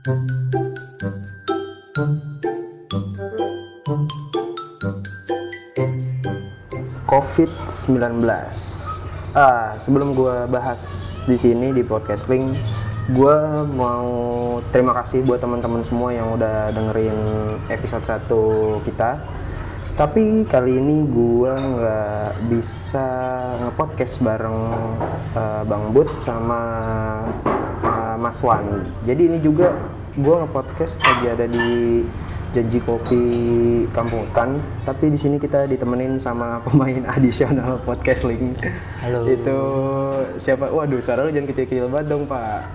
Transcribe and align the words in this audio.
COVID-19. 0.00 0.08
Ah, 9.36 9.76
sebelum 9.76 10.16
gua 10.16 10.48
bahas 10.48 11.20
di 11.28 11.36
sini 11.36 11.76
di 11.76 11.84
podcast 11.84 12.32
link, 12.32 12.48
gua 13.12 13.68
mau 13.68 14.08
terima 14.72 14.96
kasih 15.04 15.20
buat 15.28 15.44
teman-teman 15.44 15.84
semua 15.84 16.16
yang 16.16 16.32
udah 16.32 16.72
dengerin 16.72 17.20
episode 17.68 18.08
1 18.08 18.80
kita. 18.88 19.20
Tapi 20.00 20.48
kali 20.48 20.80
ini 20.80 21.04
gua 21.12 21.60
nggak 21.60 22.48
bisa 22.48 23.04
ngepodcast 23.68 24.24
bareng 24.24 24.60
eh, 25.36 25.62
Bang 25.68 25.92
Bud 25.92 26.08
sama 26.16 26.64
Mas 28.20 28.38
Wan. 28.38 28.84
Jadi 29.02 29.22
ini 29.26 29.38
juga 29.40 29.80
gua 30.14 30.44
ngepodcast 30.44 31.00
lagi 31.00 31.26
ada 31.26 31.46
di 31.46 32.04
janji 32.50 32.82
kopi 32.82 33.22
kampung 33.94 34.26
hutan 34.26 34.58
tapi 34.82 35.06
di 35.06 35.14
sini 35.14 35.38
kita 35.38 35.64
ditemenin 35.64 36.18
sama 36.18 36.58
pemain 36.66 37.06
adisional 37.06 37.78
podcast 37.80 38.26
link 38.26 38.58
Halo. 38.98 39.22
itu 39.22 39.58
siapa 40.36 40.66
waduh 40.66 40.98
suara 40.98 41.22
lu 41.22 41.30
jangan 41.30 41.46
kecil-kecil 41.46 41.86
banget 41.86 42.10
dong 42.10 42.26
pak 42.26 42.66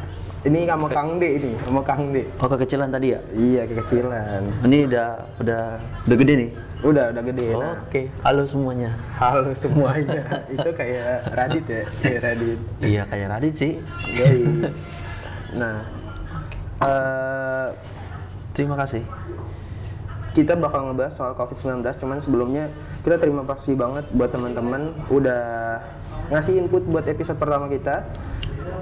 ini 0.47 0.63
sama 0.63 0.87
Kang 0.87 1.20
D 1.20 1.27
ini 1.35 1.51
sama 1.59 1.84
Kang 1.84 2.15
D 2.15 2.23
Oh 2.39 2.48
kekecilan 2.48 2.87
tadi 2.87 3.07
ya? 3.12 3.20
iya 3.35 3.67
kekecilan 3.67 4.63
Ini 4.63 4.77
udah 4.87 5.07
udah 5.43 5.63
udah 6.07 6.15
gede 6.15 6.34
nih. 6.37 6.49
udah 6.79 7.05
udah 7.12 7.23
gede 7.25 7.45
Oh, 7.51 7.59
nah 7.59 7.75
Oke. 7.84 8.01
Halo 8.23 8.43
semuanya. 8.45 8.95
halo 9.17 9.51
semuanya 9.51 10.23
itu 10.55 10.70
kayak 10.71 11.35
Radit 11.35 11.65
ya 11.67 11.84
kayak 11.99 12.20
Radit 12.23 12.59
Iya 12.79 13.01
kayak 13.12 13.27
Radit 13.27 13.53
sih. 13.59 13.71
Yoi. 14.07 14.71
nah 15.55 15.87
eh, 16.83 17.69
Terima 18.55 18.79
kasih. 18.79 19.03
kita 20.31 20.55
bakal 20.55 20.91
ngebahas 20.91 21.15
soal 21.15 21.31
COVID-19 21.35 21.79
cuman 21.95 22.20
sebelumnya 22.20 22.67
kita 23.07 23.15
terima 23.20 23.47
kasih 23.47 23.75
banget 23.79 24.03
buat 24.12 24.31
teman-teman 24.31 24.91
udah 25.07 25.79
ngasih 26.27 26.59
input 26.59 26.84
buat 26.84 27.07
episode 27.07 27.39
pertama 27.39 27.71
kita 27.71 28.03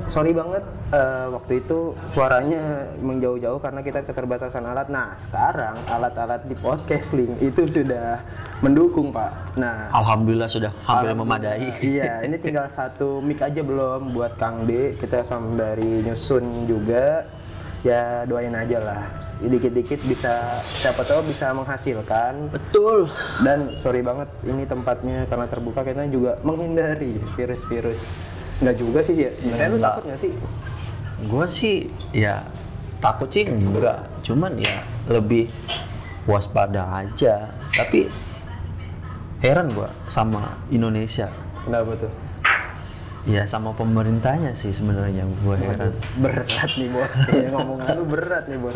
sorry 0.07 0.35
banget 0.35 0.63
eh, 0.91 1.27
waktu 1.31 1.63
itu 1.63 1.95
suaranya 2.03 2.91
menjauh-jauh 2.99 3.59
karena 3.63 3.79
kita 3.81 4.03
keterbatasan 4.03 4.67
alat. 4.67 4.87
Nah 4.91 5.15
sekarang 5.15 5.79
alat-alat 5.87 6.43
di 6.47 6.55
podcast 6.57 7.15
link 7.15 7.39
itu 7.39 7.67
sudah 7.67 8.19
mendukung 8.59 9.11
pak. 9.15 9.55
Nah 9.55 9.91
Alhamdulillah 9.95 10.49
sudah 10.51 10.71
hampir 10.83 11.15
memadai. 11.15 11.71
iya 11.79 12.23
ini 12.23 12.35
tinggal 12.39 12.67
satu 12.67 13.23
mic 13.23 13.39
aja 13.39 13.63
belum 13.63 14.11
buat 14.11 14.35
Kang 14.35 14.67
D. 14.67 14.99
Kita 14.99 15.23
sembari 15.23 16.03
nyusun 16.03 16.67
juga. 16.67 17.27
Ya 17.83 18.23
doain 18.23 18.55
aja 18.55 18.79
lah. 18.79 19.03
Dikit-dikit 19.43 19.99
bisa 20.07 20.63
siapa 20.63 21.03
tahu 21.03 21.27
bisa 21.27 21.51
menghasilkan. 21.51 22.47
Betul. 22.47 23.11
dan 23.43 23.75
sorry 23.75 23.99
banget 23.99 24.31
ini 24.47 24.63
tempatnya 24.63 25.27
karena 25.27 25.51
terbuka 25.51 25.83
kita 25.83 26.07
juga 26.07 26.39
menghindari 26.47 27.19
virus-virus 27.35 28.15
nggak 28.59 28.75
juga 28.75 28.99
sih 28.99 29.15
ya 29.17 29.29
sebenarnya 29.31 29.69
lu 29.69 29.79
takut 29.79 30.03
nggak 30.05 30.19
sih 30.19 30.31
Gua 31.23 31.45
sih 31.47 31.87
ya 32.11 32.43
takut 32.99 33.31
sih 33.31 33.47
enggak. 33.47 34.03
Cuman 34.21 34.59
ya 34.59 34.83
lebih 35.07 35.47
waspada 36.23 36.83
aja. 36.99 37.47
Tapi 37.71 38.11
heran 39.39 39.71
gua 39.71 39.87
sama 40.07 40.59
Indonesia. 40.67 41.31
kenapa 41.63 41.95
tuh 41.95 42.11
Ya 43.23 43.47
sama 43.47 43.71
pemerintahnya 43.71 44.51
sih 44.51 44.75
sebenarnya 44.75 45.23
gua 45.47 45.55
heran. 45.55 45.95
berat 46.19 46.67
nih 46.75 46.91
bos 46.91 47.13
ya, 47.31 47.47
ngomongan 47.55 47.87
lu 47.95 48.03
berat 48.03 48.43
nih 48.51 48.59
bos 48.59 48.75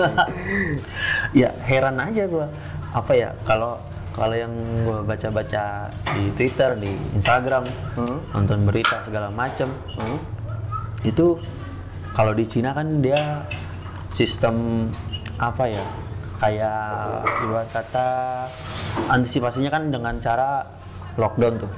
ya 1.35 1.51
heran 1.67 1.99
aja 1.99 2.23
gua 2.31 2.47
apa 2.95 3.11
ya 3.11 3.35
kalau 3.43 3.75
kalau 4.17 4.33
yang 4.33 4.49
gua 4.81 5.05
baca-baca 5.05 5.87
di 6.17 6.33
Twitter 6.33 6.73
di 6.75 6.89
Instagram 7.13 7.63
Hmm. 7.93 8.17
nonton 8.33 8.65
berita 8.65 9.05
segala 9.05 9.29
macem 9.29 9.69
itu 11.05 11.37
kalau 12.11 12.33
di 12.33 12.49
Cina 12.49 12.73
kan 12.73 12.99
dia 12.99 13.45
sistem 14.09 14.89
apa 15.37 15.69
ya 15.69 15.85
kayak 16.41 16.81
ibarat 17.45 17.69
kata 17.69 18.07
antisipasinya 19.09 19.69
kan 19.69 19.93
dengan 19.93 20.17
cara 20.17 20.65
lockdown 21.17 21.61
tuh. 21.61 21.71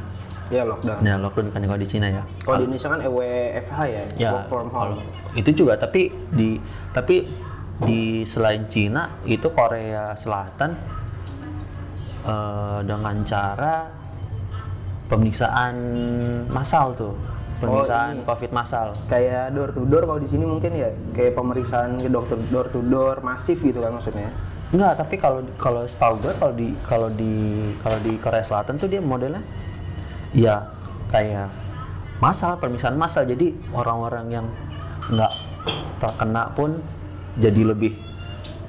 Ya 0.50 0.64
lockdown. 0.64 1.00
Ya 1.04 1.16
lockdown 1.20 1.52
kan 1.52 1.60
kalau 1.64 1.80
di 1.80 1.88
Cina 1.88 2.08
ya. 2.08 2.24
Kalau 2.44 2.58
di 2.60 2.72
Indonesia 2.72 2.90
kan 2.90 3.00
EWFH 3.04 3.80
ya, 3.88 4.04
ya 4.16 4.30
work 4.32 4.48
from 4.48 4.68
home. 4.72 5.00
itu 5.36 5.52
juga 5.54 5.76
tapi 5.76 6.10
di 6.32 6.58
tapi 6.92 7.28
di 7.80 8.24
selain 8.26 8.68
Cina 8.68 9.20
itu 9.24 9.48
Korea 9.52 10.12
Selatan 10.16 10.76
eh, 12.26 12.80
dengan 12.84 13.16
cara 13.24 13.74
pemeriksaan 15.10 15.76
massal 16.48 16.94
tuh. 16.94 17.16
Pemeriksaan 17.60 18.24
ini. 18.24 18.24
COVID 18.24 18.52
massal. 18.56 18.96
Kayak 19.12 19.52
door 19.52 19.76
to 19.76 19.84
door 19.84 20.08
kalau 20.08 20.20
di 20.22 20.30
sini 20.30 20.48
mungkin 20.48 20.72
ya? 20.80 20.96
Kayak 21.12 21.36
pemeriksaan 21.36 22.00
ke 22.00 22.08
dokter 22.08 22.40
door 22.48 22.72
to 22.72 22.80
door 22.86 23.20
masif 23.20 23.60
gitu 23.60 23.84
kan 23.84 23.92
maksudnya? 23.92 24.32
Enggak 24.70 25.02
tapi 25.02 25.20
kalau 25.20 25.44
kalau 25.58 25.84
setahu 25.84 26.24
gue 26.24 26.34
kalau 26.40 26.54
di 26.54 26.68
kalau 26.86 27.10
di 27.10 27.34
kalau 27.84 28.00
di 28.06 28.14
Korea 28.22 28.46
Selatan 28.46 28.78
tuh 28.78 28.86
dia 28.86 29.02
modelnya 29.02 29.42
ya 30.32 30.62
kayak 31.10 31.50
massal 32.24 32.56
pemeriksaan 32.62 32.96
massal. 32.96 33.28
Jadi 33.28 33.52
orang-orang 33.76 34.26
yang 34.30 34.46
nggak 35.10 35.34
terkena 36.00 36.54
pun 36.56 36.80
jadi 37.36 37.76
lebih 37.76 38.09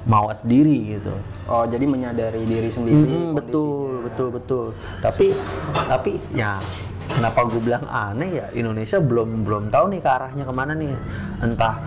mawas 0.03 0.41
diri 0.41 0.97
gitu 0.97 1.13
oh 1.45 1.63
jadi 1.63 1.85
menyadari 1.85 2.41
diri 2.43 2.69
sendiri 2.69 2.97
Mm, 2.97 3.05
kondisi. 3.05 3.35
betul, 3.37 3.89
betul, 4.01 4.27
betul. 4.31 4.65
Tapi, 4.97 5.25
tapi 5.85 6.11
ya 6.31 6.57
kenapa 7.07 7.43
gue 7.45 7.59
bilang 7.59 7.85
aneh 7.85 8.39
ya 8.39 8.45
Indonesia 8.51 8.97
belum 8.97 9.43
belum 9.43 9.63
tahu 9.67 9.85
nih 9.91 9.99
ke 9.99 10.09
arahnya 10.09 10.43
ke 10.43 10.53
mana 10.53 10.71
nih. 10.73 10.95
Entah 11.39 11.83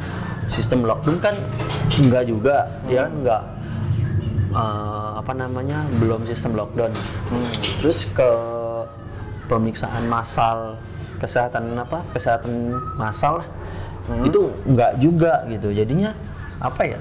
sistem 0.47 0.85
lockdown 0.85 1.19
kan 1.19 1.35
enggak 1.97 2.29
juga, 2.29 2.69
ya 2.87 3.09
enggak 3.09 3.43
eh, 4.53 5.11
apa 5.19 5.33
namanya 5.33 5.89
belum 5.97 6.23
sistem 6.25 6.55
lockdown. 6.55 6.93
Terus 7.81 8.11
ke 8.11 8.31
pemeriksaan 9.47 10.07
massal 10.07 10.77
kesehatan 11.19 11.73
apa 11.75 12.05
kesehatan 12.13 12.79
massal 12.95 13.41
lah 13.41 13.49
itu 14.23 14.53
enggak 14.69 14.93
juga 14.99 15.33
gitu. 15.49 15.73
Jadinya 15.73 16.13
apa 16.61 16.85
ya? 16.85 17.01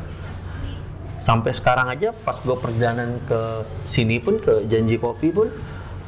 Sampai 1.24 1.56
sekarang 1.56 1.88
aja 1.88 2.12
pas 2.12 2.36
gue 2.36 2.52
perjalanan 2.54 3.16
ke 3.24 3.64
sini 3.88 4.20
pun 4.20 4.44
ke 4.44 4.68
janji 4.68 5.00
kopi 5.00 5.32
pun 5.32 5.48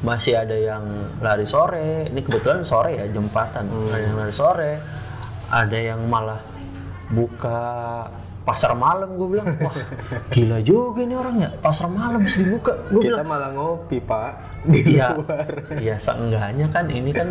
masih 0.04 0.36
ada 0.38 0.54
yang 0.54 0.84
lari 1.24 1.48
sore. 1.48 2.12
Ini 2.12 2.20
kebetulan 2.20 2.68
sore 2.68 3.00
ya 3.00 3.08
jembatan 3.08 3.66
ada 3.66 3.98
yang 3.98 4.16
lari 4.20 4.36
sore 4.36 4.72
ada 5.48 5.78
yang 5.80 6.04
malah 6.06 6.44
buka 7.08 7.60
pasar 8.46 8.76
malam 8.78 9.16
gue 9.16 9.28
bilang. 9.32 9.56
Wah 9.66 9.74
gila 10.30 10.60
juga 10.62 11.00
ini 11.02 11.16
orangnya. 11.16 11.50
Pasar 11.58 11.88
malam 11.88 12.22
mesti 12.22 12.44
dibuka 12.44 12.76
gue 12.92 13.02
kita 13.02 13.24
bilang. 13.24 13.26
malah 13.26 13.50
ngopi 13.56 13.98
pak 14.04 14.32
di 14.68 14.98
Iya, 14.98 15.16
luar. 15.18 15.50
Ya 15.80 15.96
seenggaknya 15.98 16.68
kan 16.70 16.86
ini 16.90 17.10
kan 17.10 17.30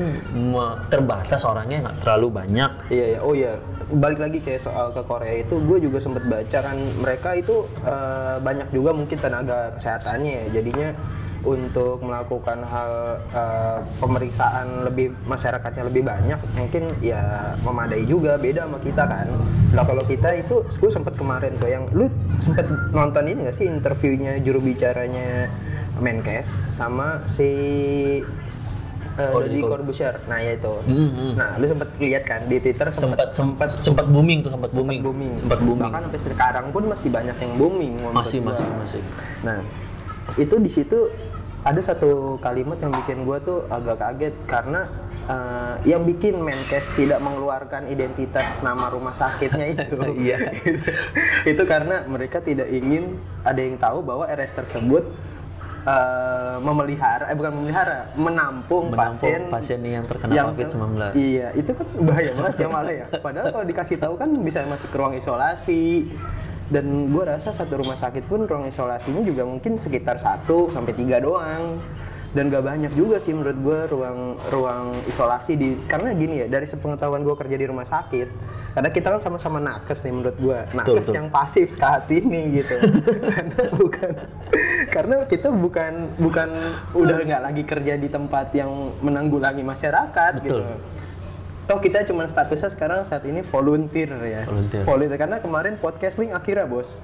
terbatas 0.89 1.45
orangnya 1.45 1.85
nggak 1.91 1.97
terlalu 2.03 2.27
banyak. 2.33 2.71
Iya 2.91 3.07
ya 3.13 3.19
oh 3.23 3.35
iya 3.37 3.55
balik 3.93 4.21
lagi 4.21 4.39
kayak 4.41 4.63
soal 4.65 4.93
ke 4.95 5.03
Korea 5.05 5.45
itu 5.45 5.61
gue 5.61 5.79
juga 5.83 5.99
sempat 6.01 6.25
baca 6.25 6.59
kan 6.65 6.77
mereka 7.03 7.37
itu 7.37 7.69
eh, 7.85 8.37
banyak 8.41 8.69
juga 8.73 8.91
mungkin 8.97 9.19
tenaga 9.21 9.75
kesehatannya 9.77 10.33
ya. 10.33 10.45
Jadinya 10.61 10.89
untuk 11.45 12.01
melakukan 12.01 12.65
hal 12.65 12.93
eh, 13.37 13.79
pemeriksaan 14.01 14.89
lebih 14.89 15.13
masyarakatnya 15.29 15.85
lebih 15.93 16.03
banyak 16.09 16.41
mungkin 16.57 16.89
ya 17.05 17.53
memadai 17.61 18.09
juga 18.09 18.41
beda 18.41 18.65
sama 18.65 18.79
kita 18.81 19.05
kan. 19.05 19.29
Nah 19.77 19.85
kalau 19.85 20.05
kita 20.09 20.29
itu 20.41 20.65
gue 20.65 20.91
sempat 20.91 21.15
kemarin 21.21 21.53
tuh 21.61 21.69
yang 21.69 21.85
lu 21.93 22.09
sempat 22.41 22.65
nonton 22.91 23.29
ini 23.29 23.45
gak 23.45 23.57
sih 23.57 23.69
interviewnya 23.69 24.41
juru 24.41 24.65
bicaranya 24.65 25.53
Menkes 25.95 26.59
sama 26.75 27.23
si 27.31 27.47
Deddy 29.15 29.47
Deddy 29.49 29.61
Corbuzier 29.63 30.15
nah 30.25 30.37
ya 30.37 30.53
itu 30.53 30.75
Hmm, 30.85 31.33
Nah, 31.35 31.51
lu 31.55 31.65
sempat 31.65 31.89
lihat 31.97 32.23
kan 32.23 32.41
di 32.45 32.59
Twitter 32.59 32.89
sempat 32.91 33.31
sempat 33.31 33.69
sempat 33.75 34.07
booming 34.07 34.41
tuh 34.41 34.51
sempat 34.51 34.71
booming 34.71 35.01
booming. 35.01 35.33
sempat 35.37 35.59
booming 35.59 35.87
Bahkan 35.87 36.03
sampai 36.05 36.21
sekarang 36.21 36.67
pun 36.69 36.83
masih 36.85 37.09
banyak 37.09 37.37
yang 37.37 37.53
booming. 37.55 37.93
masih 38.11 38.39
gua. 38.41 38.53
masih 38.53 38.69
masih 38.77 39.01
Nah, 39.41 39.59
itu 40.35 40.55
di 40.57 40.69
situ 40.69 40.99
ada 41.63 41.81
satu 41.81 42.11
kalimat 42.39 42.77
yang 42.77 42.93
bikin 42.93 43.23
gua 43.23 43.39
tuh 43.39 43.65
agak 43.69 43.97
kaget 43.97 44.35
karena 44.45 44.85
eh, 45.25 45.75
yang 45.87 46.03
bikin 46.03 46.37
Menkes 46.37 46.93
tidak 46.93 47.17
mengeluarkan 47.19 47.87
identitas 47.87 48.45
nama 48.61 48.87
rumah 48.87 49.13
sakitnya 49.13 49.67
itu. 49.71 49.97
Iya. 50.21 50.53
itu 51.51 51.63
karena 51.65 52.05
mereka 52.05 52.39
tidak 52.39 52.69
ingin 52.69 53.17
ada 53.41 53.57
yang 53.57 53.77
tahu 53.77 54.01
bahwa 54.01 54.25
RS 54.27 54.53
tersebut 54.55 55.05
eh, 55.85 56.57
memelihara, 56.61 57.25
eh 57.29 57.37
bukan 57.37 57.53
memelihara, 57.61 58.09
menampung, 58.17 58.89
Menampung 58.89 59.21
pasien 59.21 59.41
pasien 59.53 59.81
yang 59.85 60.05
terkena 60.09 60.33
COVID-19. 60.51 61.13
Iya, 61.15 61.53
itu 61.55 61.71
kan 61.77 61.87
bahaya 62.03 62.31
banget 62.35 62.55
ya 62.59 62.69
malah 62.69 62.95
ya. 62.95 63.07
Padahal 63.21 63.47
kalau 63.53 63.67
dikasih 63.69 63.97
tahu 64.01 64.15
kan 64.17 64.29
bisa 64.41 64.65
masuk 64.65 64.89
ke 64.91 64.97
ruang 64.97 65.15
isolasi. 65.17 66.09
dan 66.65 67.13
gue 67.13 67.21
rasa 67.29 67.53
satu 67.53 67.77
rumah 67.77 67.93
sakit 67.93 68.25
pun 68.25 68.49
ruang 68.49 68.65
isolasinya 68.65 69.21
juga 69.21 69.45
mungkin 69.45 69.77
sekitar 69.77 70.17
1 70.17 70.49
sampai 70.49 70.97
tiga 70.97 71.21
doang 71.21 71.77
dan 72.35 72.51
gak 72.51 72.67
banyak 72.67 72.93
juga 72.99 73.23
sih 73.23 73.31
menurut 73.31 73.59
gue 73.63 73.79
ruang 73.95 74.19
ruang 74.51 74.91
isolasi 75.07 75.55
di 75.55 75.79
karena 75.87 76.11
gini 76.19 76.43
ya 76.43 76.47
dari 76.51 76.67
sepengetahuan 76.67 77.23
gue 77.23 77.35
kerja 77.39 77.55
di 77.55 77.67
rumah 77.71 77.87
sakit 77.87 78.29
karena 78.75 78.91
kita 78.91 79.07
kan 79.15 79.21
sama-sama 79.23 79.63
nakes 79.63 80.03
nih 80.03 80.13
menurut 80.13 80.37
gue 80.37 80.59
nakes 80.75 81.07
betul. 81.07 81.15
yang 81.15 81.29
pasif 81.31 81.71
saat 81.79 82.11
ini 82.11 82.59
gitu 82.59 82.75
karena 83.33 83.63
bukan 83.79 84.11
karena 84.91 85.15
kita 85.31 85.49
bukan 85.55 85.93
bukan 86.19 86.49
udah 86.99 87.17
nggak 87.23 87.43
lagi 87.47 87.63
kerja 87.63 87.95
di 87.95 88.11
tempat 88.11 88.51
yang 88.51 88.91
menanggulangi 88.99 89.63
masyarakat 89.63 90.43
gitu 90.43 90.61
Betul. 90.61 90.93
Toh 91.65 91.81
kita 91.81 92.05
cuma 92.05 92.29
statusnya 92.29 92.77
sekarang 92.77 93.09
saat 93.09 93.25
ini 93.25 93.41
volunteer 93.41 94.13
ya. 94.21 94.45
Volunteer. 94.85 95.17
karena 95.17 95.41
kemarin 95.41 95.81
podcast 95.81 96.21
link 96.21 96.37
akhirnya 96.37 96.69
bos 96.69 97.01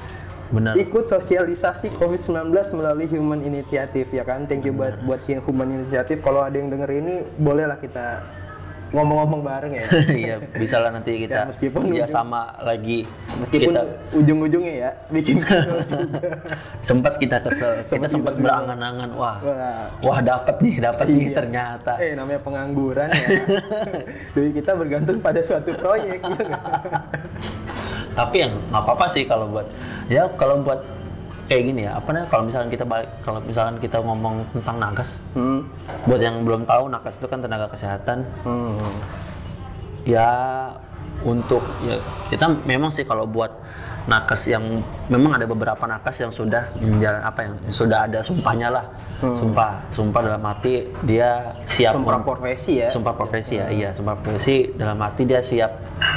Benar. 0.51 0.75
ikut 0.75 1.05
sosialisasi 1.05 1.95
COVID-19 1.95 2.51
melalui 2.75 3.07
Human 3.07 3.41
Initiative 3.41 4.09
ya 4.09 4.23
kan. 4.23 4.45
Thank 4.45 4.65
you 4.65 4.73
buat 4.73 4.99
buat 5.01 5.23
Human 5.25 5.71
Initiative. 5.73 6.19
Kalau 6.19 6.41
ada 6.41 6.53
yang 6.53 6.69
denger 6.69 6.91
ini 6.93 7.15
bolehlah 7.35 7.77
kita 7.77 8.27
ngomong-ngomong 8.91 9.41
bareng 9.41 9.73
ya. 9.73 9.87
iya, 10.27 10.37
bisa 10.51 10.83
lah 10.83 10.91
nanti 10.91 11.15
kita 11.17 11.31
Ya, 11.33 11.43
meskipun 11.47 11.95
kerja 11.95 12.11
sama 12.11 12.59
lagi. 12.59 13.07
Meskipun 13.39 13.71
kita 13.71 13.83
ujung-ujungnya 14.11 14.75
ya 14.77 14.91
bikin 15.07 15.39
kesel 15.47 15.79
juga. 15.87 16.31
sempat 16.83 17.15
kita 17.17 17.39
kesel, 17.39 17.87
kita 17.87 18.11
sempat 18.11 18.35
berangan-angan, 18.35 19.15
wah, 19.15 19.39
Wah. 19.39 19.87
wah 20.03 20.19
dapat 20.19 20.59
nih, 20.59 20.83
dapat 20.83 21.07
nih 21.07 21.23
Iya. 21.23 21.37
ternyata. 21.39 21.93
Eh 22.03 22.19
namanya 22.19 22.43
pengangguran 22.43 23.09
ya. 23.09 23.29
Duit 24.35 24.59
kita 24.59 24.75
bergantung 24.75 25.23
pada 25.23 25.39
suatu 25.39 25.71
proyek. 25.71 26.19
ya 26.19 26.35
nggak? 26.35 26.63
Tapi 28.21 28.37
yang 28.45 28.53
nggak 28.69 28.83
apa-apa 28.85 29.09
sih 29.09 29.25
kalau 29.25 29.49
buat 29.49 29.65
ya 30.13 30.29
kalau 30.37 30.61
buat 30.61 30.85
kayak 31.49 31.63
gini 31.67 31.83
ya, 31.89 31.99
apa 31.99 32.15
namanya 32.15 32.29
kalau 32.31 32.43
misalkan 32.47 32.71
kita 32.71 32.85
balik 32.87 33.11
kalau 33.27 33.41
misalkan 33.43 33.77
kita 33.83 33.97
ngomong 33.99 34.47
tentang 34.55 34.77
nakes, 34.79 35.19
hmm. 35.35 35.61
buat 36.07 36.21
yang 36.23 36.47
belum 36.47 36.63
tahu 36.63 36.87
nakes 36.93 37.19
itu 37.19 37.27
kan 37.27 37.43
tenaga 37.43 37.67
kesehatan 37.73 38.23
Hmm. 38.47 38.79
ya 40.07 40.29
untuk 41.27 41.65
ya 41.83 41.99
kita 42.31 42.55
memang 42.65 42.95
sih 42.95 43.03
kalau 43.03 43.27
buat 43.27 43.51
nakes 44.11 44.51
yang 44.51 44.83
memang 45.07 45.39
ada 45.39 45.47
beberapa 45.47 45.87
nakes 45.87 46.27
yang 46.27 46.35
sudah 46.35 46.67
menjalan 46.83 47.23
apa 47.23 47.47
yang 47.47 47.55
sudah 47.71 48.11
ada 48.11 48.19
sumpahnya 48.27 48.69
lah. 48.75 48.85
Sumpah 49.23 49.87
sumpah 49.95 50.21
dalam 50.27 50.43
arti 50.43 50.91
dia 51.07 51.55
siap 51.63 51.95
Sumpah 51.95 52.19
profesi 52.25 52.83
ya. 52.83 52.89
sumpah 52.91 53.15
profesi 53.15 53.55
ya 53.63 53.71
iya 53.71 53.89
sumpah 53.95 54.19
profesi. 54.19 54.75
Dalam 54.75 54.99
arti 54.99 55.23
dia 55.23 55.39
siap 55.39 55.71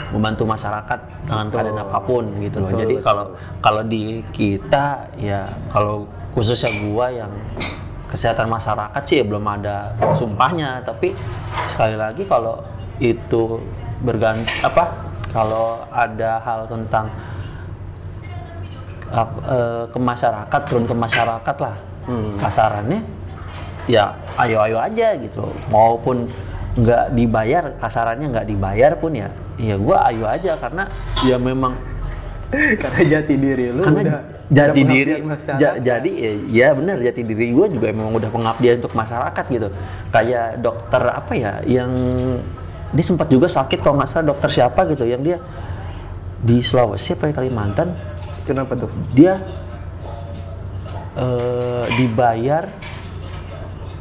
membantu 0.09 0.49
masyarakat 0.49 0.99
dengan 1.29 1.45
keadaan 1.53 1.85
apa 1.85 1.99
pun 2.01 2.25
gitu 2.41 2.57
loh. 2.65 2.73
Betul, 2.73 2.81
jadi 2.81 2.95
betul. 2.97 3.05
kalau 3.05 3.25
kalau 3.61 3.81
di 3.85 4.25
kita 4.33 5.13
ya 5.21 5.53
kalau 5.69 6.09
khususnya 6.33 6.73
gua 6.89 7.13
yang 7.13 7.29
kesehatan 8.09 8.49
masyarakat 8.49 9.01
sih 9.05 9.21
ya 9.21 9.25
belum 9.29 9.45
ada 9.45 9.93
sumpahnya. 10.17 10.81
Tapi 10.81 11.13
sekali 11.69 11.93
lagi 11.93 12.25
kalau 12.25 12.57
itu 12.97 13.61
berganti 14.01 14.65
apa 14.65 15.13
kalau 15.29 15.81
ada 15.93 16.41
hal 16.41 16.65
tentang 16.65 17.09
eh, 19.45 19.83
ke 19.87 19.99
masyarakat 19.99 20.61
turun 20.65 20.85
ke 20.85 20.95
masyarakat 20.95 21.55
lah. 21.61 21.75
Kasarannya 22.35 22.99
ya 23.85 24.11
ayo-ayo 24.35 24.77
aja 24.79 25.15
gitu. 25.15 25.47
Maupun 25.69 26.27
nggak 26.73 27.13
dibayar 27.13 27.63
kasarannya 27.77 28.27
nggak 28.33 28.47
dibayar 28.49 28.91
pun 28.97 29.13
ya 29.13 29.29
ya 29.61 29.77
gua 29.77 30.09
ayo 30.09 30.25
aja 30.25 30.57
karena 30.57 30.89
ya 31.21 31.37
memang 31.37 31.77
Karena 32.81 33.01
jati 33.17 33.33
diri 33.37 33.69
lu 33.69 33.81
karena 33.81 34.01
udah 34.01 34.19
jati 34.49 34.81
udah 34.81 34.93
diri 34.93 35.11
ja- 35.57 35.77
jadi 35.77 36.11
ya, 36.13 36.31
ya 36.49 36.67
benar 36.73 36.97
jati 37.01 37.21
diri 37.21 37.49
gue 37.49 37.67
juga 37.69 37.89
memang 37.89 38.13
udah 38.13 38.29
pengabdian 38.29 38.77
untuk 38.77 38.93
masyarakat 38.93 39.45
gitu. 39.49 39.67
Kayak 40.09 40.61
dokter 40.61 41.01
apa 41.01 41.33
ya 41.33 41.53
yang 41.65 41.89
dia 42.93 43.05
sempat 43.05 43.25
juga 43.29 43.49
sakit 43.49 43.81
kalau 43.81 43.97
nggak 43.97 44.09
salah 44.09 44.25
dokter 44.29 44.49
siapa 44.53 44.85
gitu 44.85 45.05
yang 45.05 45.21
dia 45.25 45.37
di 46.43 46.59
Sulawesi 46.59 47.15
apa 47.15 47.23
ya, 47.25 47.33
Kalimantan 47.33 47.95
Kenapa 48.43 48.75
tuh? 48.75 48.91
dia 49.09 49.39
eh, 51.15 51.83
dibayar 51.95 52.65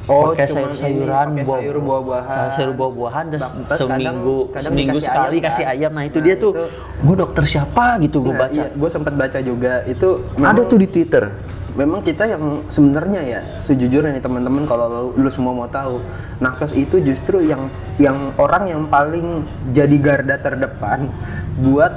Oh, 0.02 0.34
pakai 0.34 0.50
cuman 0.50 0.74
sayur-sayuran, 0.74 1.26
ini, 1.30 1.34
pakai 1.36 1.46
buah- 1.46 1.62
sayur 1.62 1.76
buah-buahan. 1.78 2.46
sayur 2.58 2.72
buah-buahan 2.74 3.24
dan 3.30 3.38
seminggu 3.38 3.70
kadang- 3.70 4.18
kadang 4.50 4.64
seminggu 4.66 4.98
sekali 4.98 5.36
ayam, 5.38 5.46
kasih 5.46 5.62
kan? 5.62 5.72
ayam. 5.72 5.90
Nah 5.94 6.04
itu 6.04 6.18
Nah, 6.18 6.24
dia 6.26 6.34
tuh, 6.36 6.50
gue 6.98 7.16
dokter 7.16 7.44
siapa 7.46 7.86
gitu 8.02 8.18
gue 8.18 8.34
Nah, 8.34 8.40
baca. 8.42 8.50
iya, 8.52 8.66
gue 8.66 8.90
sempat 8.90 9.14
baca 9.14 9.38
juga 9.40 9.86
itu 9.86 10.08
Ada 10.26 10.42
memang- 10.42 10.66
tuh 10.66 10.78
di 10.82 10.88
Twitter. 10.90 11.24
Memang 11.72 12.00
kita 12.02 12.24
yang 12.26 12.42
sebenarnya 12.66 13.20
ya 13.22 13.40
sejujurnya 13.60 14.10
nih 14.10 14.20
teman-teman 14.20 14.66
kalau 14.66 14.86
lu, 14.90 15.22
lu 15.22 15.30
semua 15.30 15.54
mau 15.54 15.70
tahu 15.70 16.02
nakes 16.36 16.74
itu 16.74 16.98
justru 16.98 17.38
yang 17.40 17.62
yang 17.96 18.18
orang 18.36 18.68
yang 18.68 18.82
paling 18.86 19.46
jadi 19.70 19.96
garda 19.96 20.36
terdepan 20.36 21.08
buat 21.56 21.94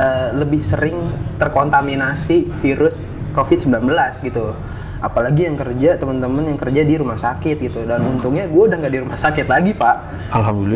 eh, 0.00 0.28
lebih 0.32 0.64
sering 0.64 0.96
terkontaminasi 1.36 2.48
virus 2.64 2.96
COVID-19 3.36 3.84
gitu. 4.24 4.56
Apalagi 5.00 5.48
yang 5.48 5.56
kerja 5.56 5.96
teman-teman 5.96 6.44
yang 6.52 6.60
kerja 6.60 6.84
di 6.84 6.94
rumah 6.96 7.16
sakit 7.16 7.56
gitu. 7.56 7.84
Dan 7.88 8.04
untungnya 8.04 8.48
gue 8.48 8.62
udah 8.68 8.76
nggak 8.80 8.92
di 8.92 9.00
rumah 9.00 9.16
sakit 9.20 9.48
lagi 9.48 9.72
pak. 9.76 9.96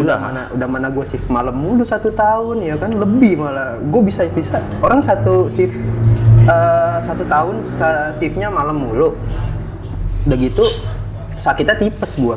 Udah 0.04 0.16
mana 0.20 0.42
udah 0.52 0.68
mana 0.68 0.88
gue 0.88 1.04
shift 1.04 1.28
malam 1.28 1.56
mulu 1.56 1.84
satu 1.84 2.12
tahun 2.12 2.64
ya 2.64 2.76
kan? 2.80 2.92
Lebih 2.96 3.40
malah. 3.40 3.80
Gue 3.80 4.04
bisa 4.04 4.24
bisa. 4.32 4.64
Orang 4.80 5.04
satu 5.04 5.52
shift 5.52 5.76
eh, 6.48 6.96
satu 7.04 7.24
tahun 7.28 7.60
shiftnya 8.16 8.48
malam 8.48 8.80
mulu. 8.80 9.12
Udah 10.24 10.36
gitu 10.40 10.64
sakitnya 11.36 11.76
tipes 11.76 12.16
gue 12.16 12.36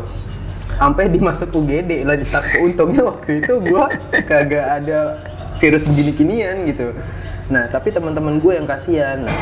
sampai 0.78 1.10
dimasuk 1.10 1.50
UGD 1.50 2.06
lah 2.06 2.16
untungnya 2.62 3.02
waktu 3.10 3.42
itu 3.42 3.54
gue 3.66 3.86
kagak 4.30 4.66
ada 4.82 5.18
virus 5.58 5.84
begini-ginian 5.84 6.66
gitu. 6.66 6.94
Nah 7.48 7.68
tapi 7.68 7.90
teman-teman 7.90 8.38
gue 8.38 8.54
yang 8.54 8.66
kasihan. 8.66 9.22
Nah, 9.22 9.38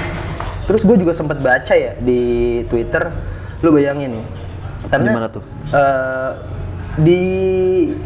terus 0.64 0.82
gue 0.82 0.96
juga 0.96 1.12
sempat 1.12 1.40
baca 1.40 1.74
ya 1.74 1.94
di 1.96 2.20
Twitter 2.66 3.10
lu 3.60 3.72
bayangin 3.72 4.20
nih 4.20 4.26
karena 4.86 5.10
Gimana 5.10 5.28
tuh? 5.28 5.44
eh, 5.68 6.32
di 6.96 7.22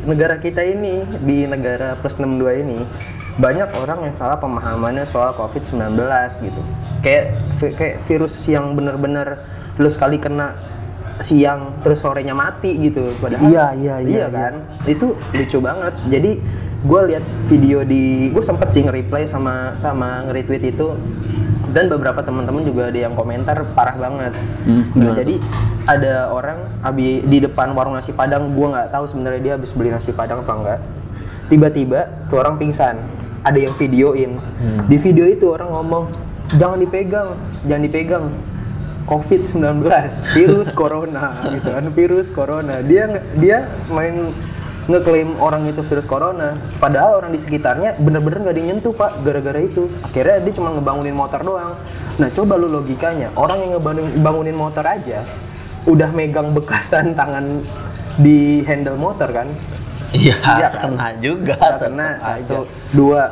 negara 0.03 0.37
kita 0.37 0.61
ini 0.61 1.03
di 1.19 1.43
negara 1.43 1.93
plus 1.95 2.15
62 2.15 2.25
ini 2.59 2.79
banyak 3.35 3.69
orang 3.77 4.03
yang 4.03 4.13
salah 4.13 4.35
pemahamannya 4.35 5.05
soal 5.05 5.31
COVID-19 5.33 5.99
gitu. 6.41 6.61
Kayak 6.99 7.25
vi- 7.55 7.75
kayak 7.75 7.95
virus 8.03 8.35
yang 8.45 8.73
bener-bener 8.73 9.43
lu 9.75 9.87
sekali 9.87 10.17
kena 10.17 10.59
siang 11.19 11.79
terus 11.81 11.99
sorenya 11.99 12.31
mati 12.31 12.71
gitu. 12.81 13.11
Padahal 13.15 13.45
Iya, 13.45 13.65
iya, 13.75 13.95
iya, 13.99 14.17
iya. 14.21 14.27
kan? 14.27 14.53
Itu 14.83 15.15
lucu 15.29 15.59
banget. 15.59 15.93
Jadi 16.09 16.31
gue 16.79 17.01
lihat 17.11 17.23
video 17.51 17.83
di 17.83 18.31
gue 18.31 18.43
sempet 18.43 18.71
sih 18.71 18.87
nge-reply 18.87 19.27
sama 19.27 19.75
sama 19.75 20.23
nge-retweet 20.27 20.63
itu. 20.75 20.95
Dan 21.69 21.85
beberapa 21.85 22.25
teman-teman 22.25 22.65
juga 22.65 22.89
ada 22.89 22.97
yang 22.97 23.13
komentar 23.13 23.61
parah 23.77 23.93
banget. 23.93 24.33
Hmm, 24.65 24.89
Nah, 24.97 25.13
jadi 25.13 25.37
ada 25.85 26.33
orang 26.33 26.65
abi 26.81 27.21
di 27.25 27.37
depan 27.45 27.77
warung 27.77 27.93
nasi 27.93 28.09
padang 28.09 28.53
gue 28.57 28.67
nggak 28.73 28.89
tahu 28.89 29.05
sebenarnya 29.05 29.41
dia 29.41 29.53
habis 29.57 29.73
beli 29.73 29.89
nasi 29.89 30.09
padang 30.13 30.41
apa 30.45 30.53
enggak 30.53 30.79
tiba-tiba 31.49 32.09
tuh 32.29 32.37
orang 32.45 32.61
pingsan 32.61 33.01
ada 33.41 33.57
yang 33.57 33.73
videoin. 33.73 34.37
Hmm. 34.37 34.85
di 34.85 34.97
video 35.01 35.25
itu 35.25 35.49
orang 35.49 35.69
ngomong 35.73 36.13
jangan 36.57 36.77
dipegang 36.77 37.29
jangan 37.65 37.83
dipegang. 37.83 38.25
COVID-19 39.09 39.89
virus 40.37 40.69
corona 40.69 41.33
gitu 41.49 41.73
kan 41.73 41.85
virus 41.89 42.29
corona. 42.29 42.85
Dia 42.85 43.09
dia 43.41 43.65
main 43.89 44.29
ngeklaim 44.89 45.37
orang 45.37 45.69
itu 45.69 45.85
virus 45.85 46.09
corona 46.09 46.57
padahal 46.81 47.21
orang 47.21 47.29
di 47.29 47.37
sekitarnya 47.37 48.01
bener-bener 48.01 48.41
nggak 48.41 48.57
dinyentuh 48.57 48.89
pak 48.91 49.21
gara-gara 49.21 49.61
itu 49.61 49.85
akhirnya 50.01 50.41
dia 50.41 50.53
cuma 50.57 50.73
ngebangunin 50.73 51.13
motor 51.13 51.45
doang 51.45 51.77
nah 52.17 52.27
coba 52.33 52.57
lu 52.57 52.67
logikanya 52.67 53.29
orang 53.37 53.61
yang 53.61 53.71
ngebangunin 53.77 54.11
bangunin 54.19 54.57
motor 54.57 54.81
aja 54.81 55.21
udah 55.85 56.09
megang 56.11 56.51
bekasan 56.51 57.13
tangan 57.19 57.61
di 58.17 58.65
handle 58.65 58.97
motor 58.97 59.29
kan 59.29 59.47
Iya, 60.09 60.41
Iya 60.41 60.69
kan? 60.73 60.97
kena 60.97 61.07
juga. 61.21 61.53
tetep 61.53 61.93
aja. 61.93 62.17
satu 62.17 62.65
dua 62.97 63.29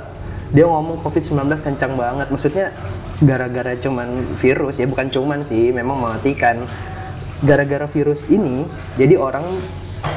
dia 0.53 0.63
ngomong 0.63 1.01
covid 1.01 1.25
19 1.25 1.65
kencang 1.65 1.97
banget 1.97 2.29
maksudnya 2.29 2.69
gara-gara 3.17 3.73
cuman 3.75 4.07
virus 4.37 4.77
ya 4.77 4.85
bukan 4.85 5.09
cuman 5.09 5.41
sih 5.41 5.73
memang 5.73 5.97
mematikan 5.97 6.61
gara-gara 7.41 7.89
virus 7.89 8.29
ini 8.29 8.63
jadi 8.93 9.17
orang 9.17 9.43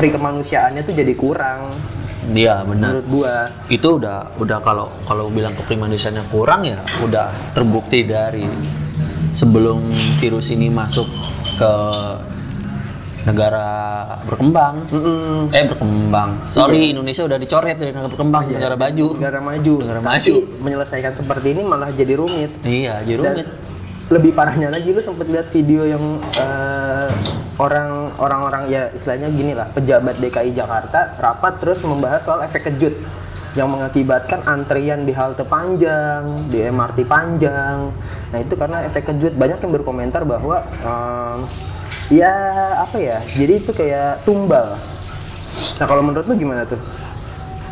pri 0.00 0.10
kemanusiaannya 0.10 0.82
tuh 0.82 0.94
jadi 0.94 1.12
kurang 1.14 1.76
Iya 2.26 2.62
benar. 2.62 3.00
menurut 3.00 3.06
gua 3.06 3.34
Itu 3.66 3.96
udah 3.96 4.36
udah 4.36 4.58
kalau 4.60 4.92
kalau 5.02 5.28
bilang 5.28 5.52
kepribadiannya 5.52 6.24
kurang 6.26 6.64
ya 6.64 6.78
udah 7.00 7.28
terbukti 7.52 8.02
dari 8.02 8.44
sebelum 9.32 9.88
virus 10.18 10.48
ini 10.48 10.68
masuk 10.68 11.06
ke 11.54 11.72
negara 13.20 13.68
berkembang. 14.24 14.88
Mm-mm. 14.88 15.52
Eh 15.52 15.64
berkembang. 15.66 16.40
Sorry 16.46 16.90
Indonesia 16.90 17.20
udah 17.22 17.36
dicoret 17.36 17.76
dari 17.76 17.92
negara 17.92 18.08
berkembang, 18.08 18.48
negara 18.48 18.76
baju. 18.76 19.06
negara 19.12 19.38
maju 19.38 19.74
Negara 19.76 20.00
Tapi 20.00 20.08
maju. 20.08 20.34
menyelesaikan 20.58 21.12
seperti 21.12 21.46
ini 21.52 21.62
malah 21.62 21.92
jadi 21.92 22.16
rumit 22.16 22.48
Iya, 22.62 23.04
jadi 23.04 23.18
Dan 23.18 23.32
rumit. 23.36 23.46
Lebih 24.10 24.34
parahnya 24.34 24.74
lagi 24.74 24.90
lu 24.90 24.98
sempet 24.98 25.30
lihat 25.30 25.46
video 25.54 25.86
yang 25.86 26.18
eh, 26.18 27.10
orang 27.62 28.10
orang-orang 28.18 28.62
ya 28.66 28.90
istilahnya 28.90 29.30
gini 29.30 29.54
lah 29.54 29.70
pejabat 29.70 30.18
DKI 30.18 30.50
Jakarta 30.50 31.14
rapat 31.22 31.62
terus 31.62 31.78
membahas 31.86 32.26
soal 32.26 32.42
efek 32.42 32.66
kejut 32.66 32.98
yang 33.58 33.66
mengakibatkan 33.66 34.46
antrian 34.46 35.02
di 35.02 35.10
halte 35.10 35.42
panjang, 35.42 36.46
di 36.46 36.62
MRT 36.70 37.02
panjang. 37.02 37.90
Nah 38.30 38.38
itu 38.38 38.54
karena 38.54 38.86
efek 38.86 39.10
kejut 39.10 39.34
banyak 39.34 39.58
yang 39.58 39.74
berkomentar 39.74 40.22
bahwa 40.22 40.62
em, 40.86 41.38
ya 42.14 42.30
apa 42.78 42.94
ya, 43.02 43.18
jadi 43.34 43.58
itu 43.58 43.74
kayak 43.74 44.22
tumbal. 44.22 44.78
Nah 45.82 45.86
kalau 45.90 45.98
menurut 45.98 46.30
lu 46.30 46.38
gimana 46.38 46.62
tuh? 46.62 46.78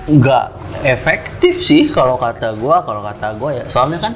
nggak 0.08 0.46
efektif 0.88 1.60
sih 1.60 1.92
kalau 1.92 2.16
kata 2.16 2.56
gua 2.56 2.80
kalau 2.80 3.04
kata 3.04 3.36
gua 3.36 3.52
ya 3.52 3.64
soalnya 3.68 4.08
kan 4.08 4.12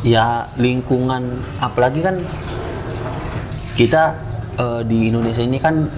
ya 0.00 0.48
lingkungan 0.56 1.40
apalagi 1.60 2.00
kan 2.00 2.16
kita 3.76 4.16
eh, 4.56 4.80
di 4.84 5.08
Indonesia 5.12 5.44
ini 5.44 5.58
kan 5.60 5.88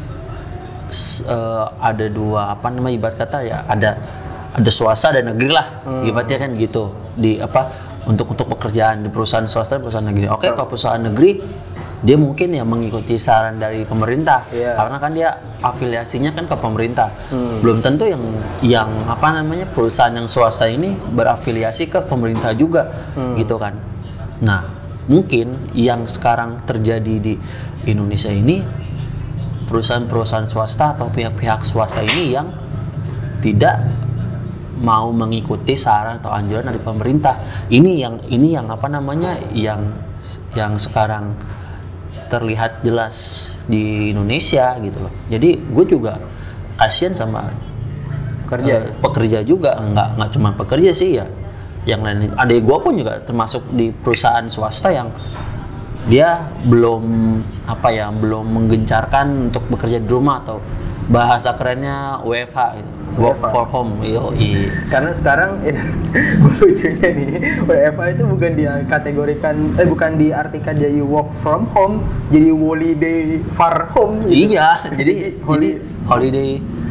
eh, 1.27 1.67
ada 1.79 2.07
dua 2.11 2.55
apa 2.55 2.71
namanya 2.71 2.95
ibarat 2.99 3.17
kata 3.19 3.39
ya 3.47 3.59
ada 3.67 3.99
ada 4.53 4.71
swasta 4.71 5.17
dan 5.17 5.33
negeri 5.33 5.49
lah. 5.49 5.81
Ibaratnya 6.05 6.45
kan 6.45 6.51
gitu. 6.53 6.93
Di 7.17 7.41
apa 7.41 7.73
untuk 8.05 8.37
untuk 8.37 8.53
pekerjaan 8.53 9.01
di 9.01 9.09
perusahaan 9.09 9.49
swasta 9.49 9.81
perusahaan 9.81 10.05
negeri. 10.05 10.29
Oke 10.29 10.53
kalau 10.53 10.69
perusahaan 10.69 11.01
negeri 11.01 11.41
dia 12.03 12.19
mungkin 12.19 12.51
ya 12.51 12.67
mengikuti 12.67 13.15
saran 13.17 13.63
dari 13.63 13.87
pemerintah. 13.87 14.43
Iya. 14.51 14.75
karena 14.75 14.97
kan 14.99 15.11
dia 15.15 15.39
afiliasinya 15.65 16.31
kan 16.37 16.45
ke 16.51 16.57
pemerintah. 16.59 17.09
Belum 17.65 17.81
tentu 17.81 18.05
yang 18.05 18.21
yang 18.61 18.91
apa 19.09 19.41
namanya 19.41 19.65
perusahaan 19.73 20.13
yang 20.13 20.29
swasta 20.29 20.69
ini 20.69 20.93
berafiliasi 21.17 21.89
ke 21.89 22.05
pemerintah 22.05 22.53
juga 22.53 22.93
gitu 23.41 23.57
kan 23.57 23.92
nah 24.43 24.67
mungkin 25.07 25.71
yang 25.75 26.07
sekarang 26.07 26.63
terjadi 26.67 27.15
di 27.19 27.35
Indonesia 27.87 28.31
ini 28.31 28.63
perusahaan-perusahaan 29.67 30.47
swasta 30.47 30.95
atau 30.99 31.09
pihak-pihak 31.11 31.65
swasta 31.65 32.05
ini 32.05 32.35
yang 32.35 32.53
tidak 33.43 33.83
mau 34.83 35.15
mengikuti 35.15 35.79
saran 35.79 36.19
atau 36.19 36.35
anjuran 36.35 36.67
dari 36.75 36.83
pemerintah. 36.83 37.67
Ini 37.71 37.93
yang 38.03 38.15
ini 38.29 38.55
yang 38.55 38.67
apa 38.69 38.91
namanya 38.91 39.39
yang 39.55 39.87
yang 40.59 40.79
sekarang 40.79 41.39
terlihat 42.31 42.83
jelas 42.83 43.51
di 43.71 44.11
Indonesia 44.11 44.75
gitu 44.83 45.07
loh. 45.07 45.13
Jadi 45.31 45.59
gue 45.59 45.85
juga 45.87 46.19
kasihan 46.77 47.15
sama 47.15 47.53
Kerja. 48.51 48.69
eh, 48.69 48.85
pekerja 49.01 49.41
juga 49.41 49.81
nggak 49.81 50.09
nggak 50.19 50.31
cuma 50.37 50.53
pekerja 50.53 50.93
sih 50.93 51.17
ya 51.17 51.25
yang 51.83 52.01
lain 52.03 52.31
adik 52.39 52.63
gue 52.63 52.79
pun 52.79 52.93
juga 52.95 53.19
termasuk 53.23 53.67
di 53.75 53.91
perusahaan 53.91 54.47
swasta 54.47 54.95
yang 54.95 55.11
dia 56.07 56.51
belum 56.67 57.03
apa 57.67 57.89
ya 57.95 58.11
belum 58.11 58.59
menggencarkan 58.59 59.51
untuk 59.51 59.63
bekerja 59.71 60.03
di 60.03 60.09
rumah 60.11 60.43
atau 60.43 60.59
bahasa 61.11 61.55
kerennya 61.55 62.23
WFH 62.23 62.59
gitu. 62.79 62.91
work 63.19 63.39
WFH. 63.39 63.51
for 63.53 63.65
home 63.69 63.93
Yoi. 64.03 64.71
Karena 64.87 65.13
sekarang 65.13 65.59
lucunya 66.63 67.09
nih 67.11 67.31
WFH 67.67 68.03
itu 68.19 68.23
bukan 68.27 68.51
dikategorikan 68.55 69.55
eh 69.79 69.87
bukan 69.87 70.11
diartikan 70.19 70.75
jadi 70.79 71.03
work 71.03 71.31
from 71.43 71.67
home, 71.75 72.03
jadi 72.31 72.55
holiday 72.55 73.43
far 73.55 73.91
home 73.91 74.27
gitu. 74.27 74.55
iya 74.55 74.79
jadi 74.99 75.13
jadi 75.13 75.15
holiday 75.43 75.79
holiday 76.07 76.51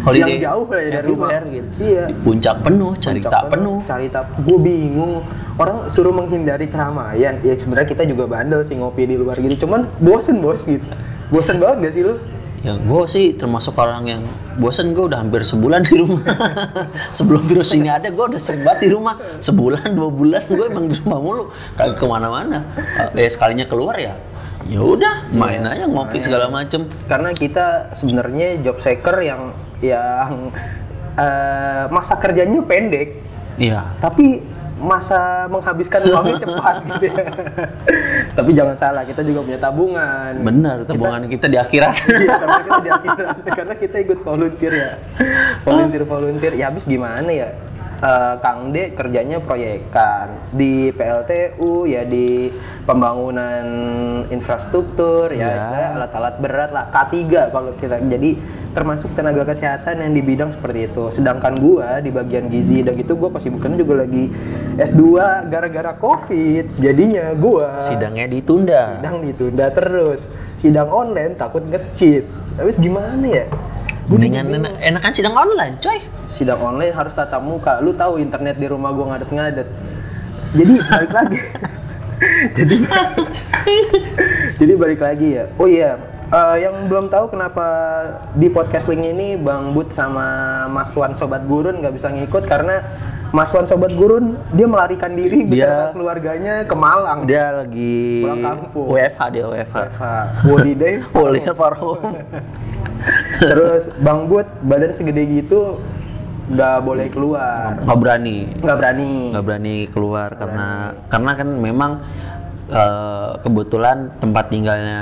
yang 0.09 0.41
jauh 0.41 0.65
lah 0.65 0.81
ya 0.81 0.89
dari 0.97 1.07
rumah. 1.07 1.29
gitu. 1.45 1.67
Iya. 1.77 2.03
Di 2.09 2.15
puncak 2.25 2.55
penuh 2.65 2.91
cari 2.97 3.19
Puncak 3.21 3.31
tak 3.31 3.43
penuh 3.53 3.77
Cari 3.85 4.07
tak 4.09 4.25
gue 4.41 4.57
bingung. 4.57 5.13
Orang 5.61 5.77
suruh 5.93 6.13
menghindari 6.13 6.65
keramaian. 6.65 7.37
Ya 7.45 7.53
sebenarnya 7.53 7.89
kita 7.89 8.03
juga 8.09 8.25
bandel 8.25 8.65
sih 8.65 8.73
ngopi 8.75 9.05
di 9.05 9.15
luar 9.15 9.37
gitu. 9.37 9.67
Cuman 9.67 9.85
bosen 10.01 10.41
bos 10.41 10.65
gitu. 10.65 10.83
Bosen 11.29 11.61
banget 11.61 11.77
gak 11.87 11.93
sih 11.95 12.03
lu? 12.03 12.15
Ya 12.61 12.77
gue 12.77 13.03
sih 13.09 13.33
termasuk 13.33 13.73
orang 13.73 14.05
yang 14.05 14.21
bosen 14.61 14.93
gue 14.93 15.05
udah 15.09 15.25
hampir 15.25 15.41
sebulan 15.41 15.81
di 15.81 15.97
rumah. 15.97 16.21
Sebelum 17.17 17.41
virus 17.49 17.73
ini 17.73 17.89
ada 17.89 18.09
gue 18.13 18.21
udah 18.21 18.37
sering 18.37 18.61
banget 18.61 18.85
di 18.85 18.89
rumah. 18.93 19.17
Sebulan 19.41 19.97
dua 19.97 20.09
bulan 20.13 20.45
gue 20.45 20.65
emang 20.69 20.85
di 20.85 20.97
rumah 21.01 21.19
mulu. 21.21 21.43
Kagak 21.73 21.97
ke 21.97 22.05
mana-mana. 22.05 22.61
Eh 23.17 23.29
sekalinya 23.29 23.65
keluar 23.65 23.97
ya. 23.97 24.13
Ya 24.69 24.77
udah 24.77 25.25
main 25.33 25.65
aja 25.65 25.89
ngopi 25.89 26.21
segala 26.21 26.53
macem. 26.53 26.85
Karena 27.09 27.33
kita 27.33 27.97
sebenarnya 27.97 28.61
job 28.61 28.77
seeker 28.77 29.17
yang 29.25 29.57
yang 29.81 30.53
eh, 31.17 31.83
masa 31.89 32.15
kerjanya 32.15 32.61
pendek, 32.61 33.19
Iya. 33.57 33.83
tapi 33.99 34.39
masa 34.81 35.45
menghabiskan 35.45 36.01
uangnya 36.01 36.41
cepat 36.47 36.75
gitu 36.89 37.05
ya. 37.05 37.25
tapi 38.33 38.49
jangan 38.57 38.73
salah, 38.73 39.03
kita 39.05 39.21
juga 39.21 39.45
punya 39.45 39.59
tabungan. 39.59 40.41
Bener 40.41 40.77
tabungan 40.85 41.21
kita 41.27 41.45
di 41.45 41.57
akhirat. 41.57 41.93
Iya, 42.01 42.35
kita 42.65 42.79
di 42.79 42.89
akhirat. 42.89 43.35
karena 43.45 43.73
kita 43.75 43.97
ikut 43.99 44.19
volunteer 44.21 44.73
ya. 44.73 44.91
Volunteer 45.61 46.03
volunteer. 46.03 46.53
Ya 46.55 46.69
habis 46.69 46.85
gimana 46.85 47.29
ya? 47.29 47.53
Eh, 48.01 48.35
Kang 48.41 48.73
D 48.73 48.97
kerjanya 48.97 49.37
proyekan 49.37 50.49
di 50.49 50.89
PLTU 50.89 51.85
ya 51.85 52.01
di 52.01 52.49
pembangunan 52.81 53.61
infrastruktur 54.25 55.29
ya 55.29 55.37
Ya. 55.37 55.49
istilahnya 55.61 55.89
alat-alat 56.01 56.35
berat 56.41 56.69
lah 56.73 56.89
K3 56.89 57.53
kalau 57.53 57.69
kita. 57.77 58.01
Jadi 58.01 58.41
termasuk 58.73 59.13
tenaga 59.13 59.45
kesehatan 59.45 60.01
yang 60.01 60.17
di 60.17 60.21
bidang 60.25 60.49
seperti 60.49 60.89
itu. 60.89 61.13
Sedangkan 61.13 61.53
gua 61.61 62.01
di 62.01 62.09
bagian 62.09 62.49
gizi 62.49 62.81
dan 62.81 62.97
gitu 62.97 63.13
gua 63.13 63.37
kesibukannya 63.37 63.77
juga 63.77 64.01
lagi 64.01 64.33
S2 64.81 65.01
gara-gara 65.45 65.93
Covid. 65.93 66.81
Jadinya 66.81 67.37
gua 67.37 67.85
Sidangnya 67.85 68.25
ditunda. 68.25 68.97
sidang 68.97 69.21
ditunda 69.21 69.65
terus. 69.69 70.25
Sidang 70.57 70.89
online 70.89 71.37
takut 71.37 71.61
ngecit. 71.61 72.25
Habis 72.57 72.81
gimana 72.81 73.21
ya? 73.21 73.45
Gua 74.09 74.17
enak, 74.17 74.73
enakan 74.81 75.11
sidang 75.13 75.37
online, 75.37 75.77
coy. 75.77 76.01
Sidang 76.31 76.59
online 76.59 76.91
harus 76.91 77.11
tatap 77.11 77.39
muka. 77.39 77.77
Lu 77.77 77.91
tahu 77.91 78.17
internet 78.17 78.55
di 78.55 78.65
rumah 78.65 78.89
gua 78.89 79.13
ngadet-ngadet. 79.13 79.67
Jadi 80.51 80.73
balik 80.81 81.11
lagi. 81.11 81.39
Jadi 82.53 82.75
jadi 84.59 84.73
balik 84.75 85.01
lagi 85.01 85.27
ya. 85.35 85.49
Oh 85.57 85.65
iya 85.65 85.97
eh, 86.27 86.55
yang 86.59 86.85
belum 86.85 87.09
tahu 87.09 87.33
kenapa 87.33 87.65
di 88.33 88.45
podcast 88.45 88.85
link 88.85 89.01
ini 89.03 89.33
Bang 89.35 89.73
Bud 89.73 89.89
sama 89.89 90.27
Mas 90.67 90.93
Wan 90.93 91.11
Sobat 91.11 91.43
Gurun 91.43 91.81
nggak 91.81 91.89
bisa 91.91 92.07
ngikut 92.07 92.45
karena 92.45 92.85
Mas 93.31 93.49
Wan 93.49 93.65
Sobat 93.65 93.89
Gurun 93.91 94.37
dia 94.51 94.67
melarikan 94.67 95.11
diri 95.11 95.41
beserta 95.43 95.89
Dia- 95.89 95.93
keluarganya 95.93 96.53
ke 96.61 96.75
Malang. 96.75 97.25
Dia 97.25 97.57
lagi 97.57 98.21
Pulang 98.21 98.43
kampung. 98.43 98.85
WFH 98.87 99.21
dia 99.31 99.43
WFH. 99.47 99.99
holiday 100.43 100.93
Kuliah 101.09 101.55
for 101.59 101.73
home. 101.73 102.21
terus 103.41 103.89
Bang 103.97 104.29
Bud 104.29 104.45
badan 104.61 104.93
segede 104.93 105.25
gitu 105.25 105.81
nggak 106.51 106.77
boleh 106.81 107.07
keluar 107.07 107.79
Nggak 107.79 107.97
berani. 107.97 108.37
nggak 108.53 108.77
berani 108.77 109.11
nggak 109.31 109.45
berani 109.45 109.75
keluar 109.87 110.29
karena 110.33 110.67
karena 111.07 111.31
kan 111.33 111.47
memang 111.49 111.91
eh, 112.67 113.29
kebetulan 113.39 113.97
tempat 114.17 114.45
tinggalnya 114.47 115.01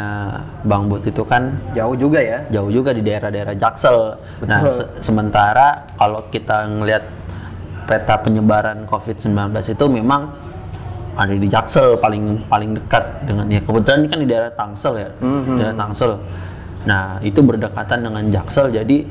Bang 0.62 0.86
Bud 0.86 1.04
itu 1.04 1.22
kan 1.24 1.54
jauh 1.72 1.94
juga 1.94 2.20
ya 2.20 2.40
jauh 2.50 2.70
juga 2.70 2.90
di 2.92 3.02
daerah-daerah 3.02 3.54
Jaksel. 3.54 4.18
Nah, 4.44 4.60
Betul. 4.62 4.72
se- 4.72 4.90
sementara 5.04 5.68
kalau 5.94 6.26
kita 6.28 6.66
ngelihat 6.68 7.04
peta 7.86 8.18
penyebaran 8.18 8.86
COVID-19 8.86 9.34
itu 9.68 9.86
memang 9.88 10.30
ada 11.14 11.30
di 11.32 11.46
Jaksel 11.46 11.98
paling 11.98 12.46
paling 12.46 12.74
dekat 12.74 13.04
dengan 13.24 13.46
ya 13.46 13.60
kebetulan 13.60 13.98
ini 14.00 14.08
kan 14.08 14.20
di 14.20 14.28
daerah 14.28 14.52
Tangsel 14.52 14.94
ya, 14.96 15.10
daerah 15.52 15.76
Tangsel. 15.76 16.12
Nah, 16.80 17.20
itu 17.20 17.40
berdekatan 17.40 18.00
dengan 18.02 18.24
Jaksel 18.30 18.72
jadi 18.72 19.04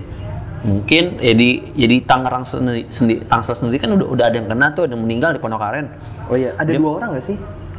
mungkin 0.59 1.19
ya 1.19 1.33
di 1.33 1.62
ya 1.73 1.87
Tangerang 2.03 2.43
sendiri, 2.43 2.91
sendi- 2.91 3.23
Tangsel 3.23 3.55
sendiri 3.55 3.79
kan 3.79 3.95
udah 3.95 4.07
udah 4.09 4.25
ada 4.27 4.37
yang 4.37 4.49
kena 4.49 4.73
tuh 4.73 4.85
ada 4.85 4.93
yang 4.93 5.03
meninggal 5.03 5.31
di 5.31 5.38
Pondok 5.38 5.62
Aren. 5.62 5.87
oh 6.27 6.35
iya 6.35 6.50
ada 6.55 6.71
dua 6.71 6.99
orang 6.99 7.15
nggak 7.15 7.25
sih 7.25 7.38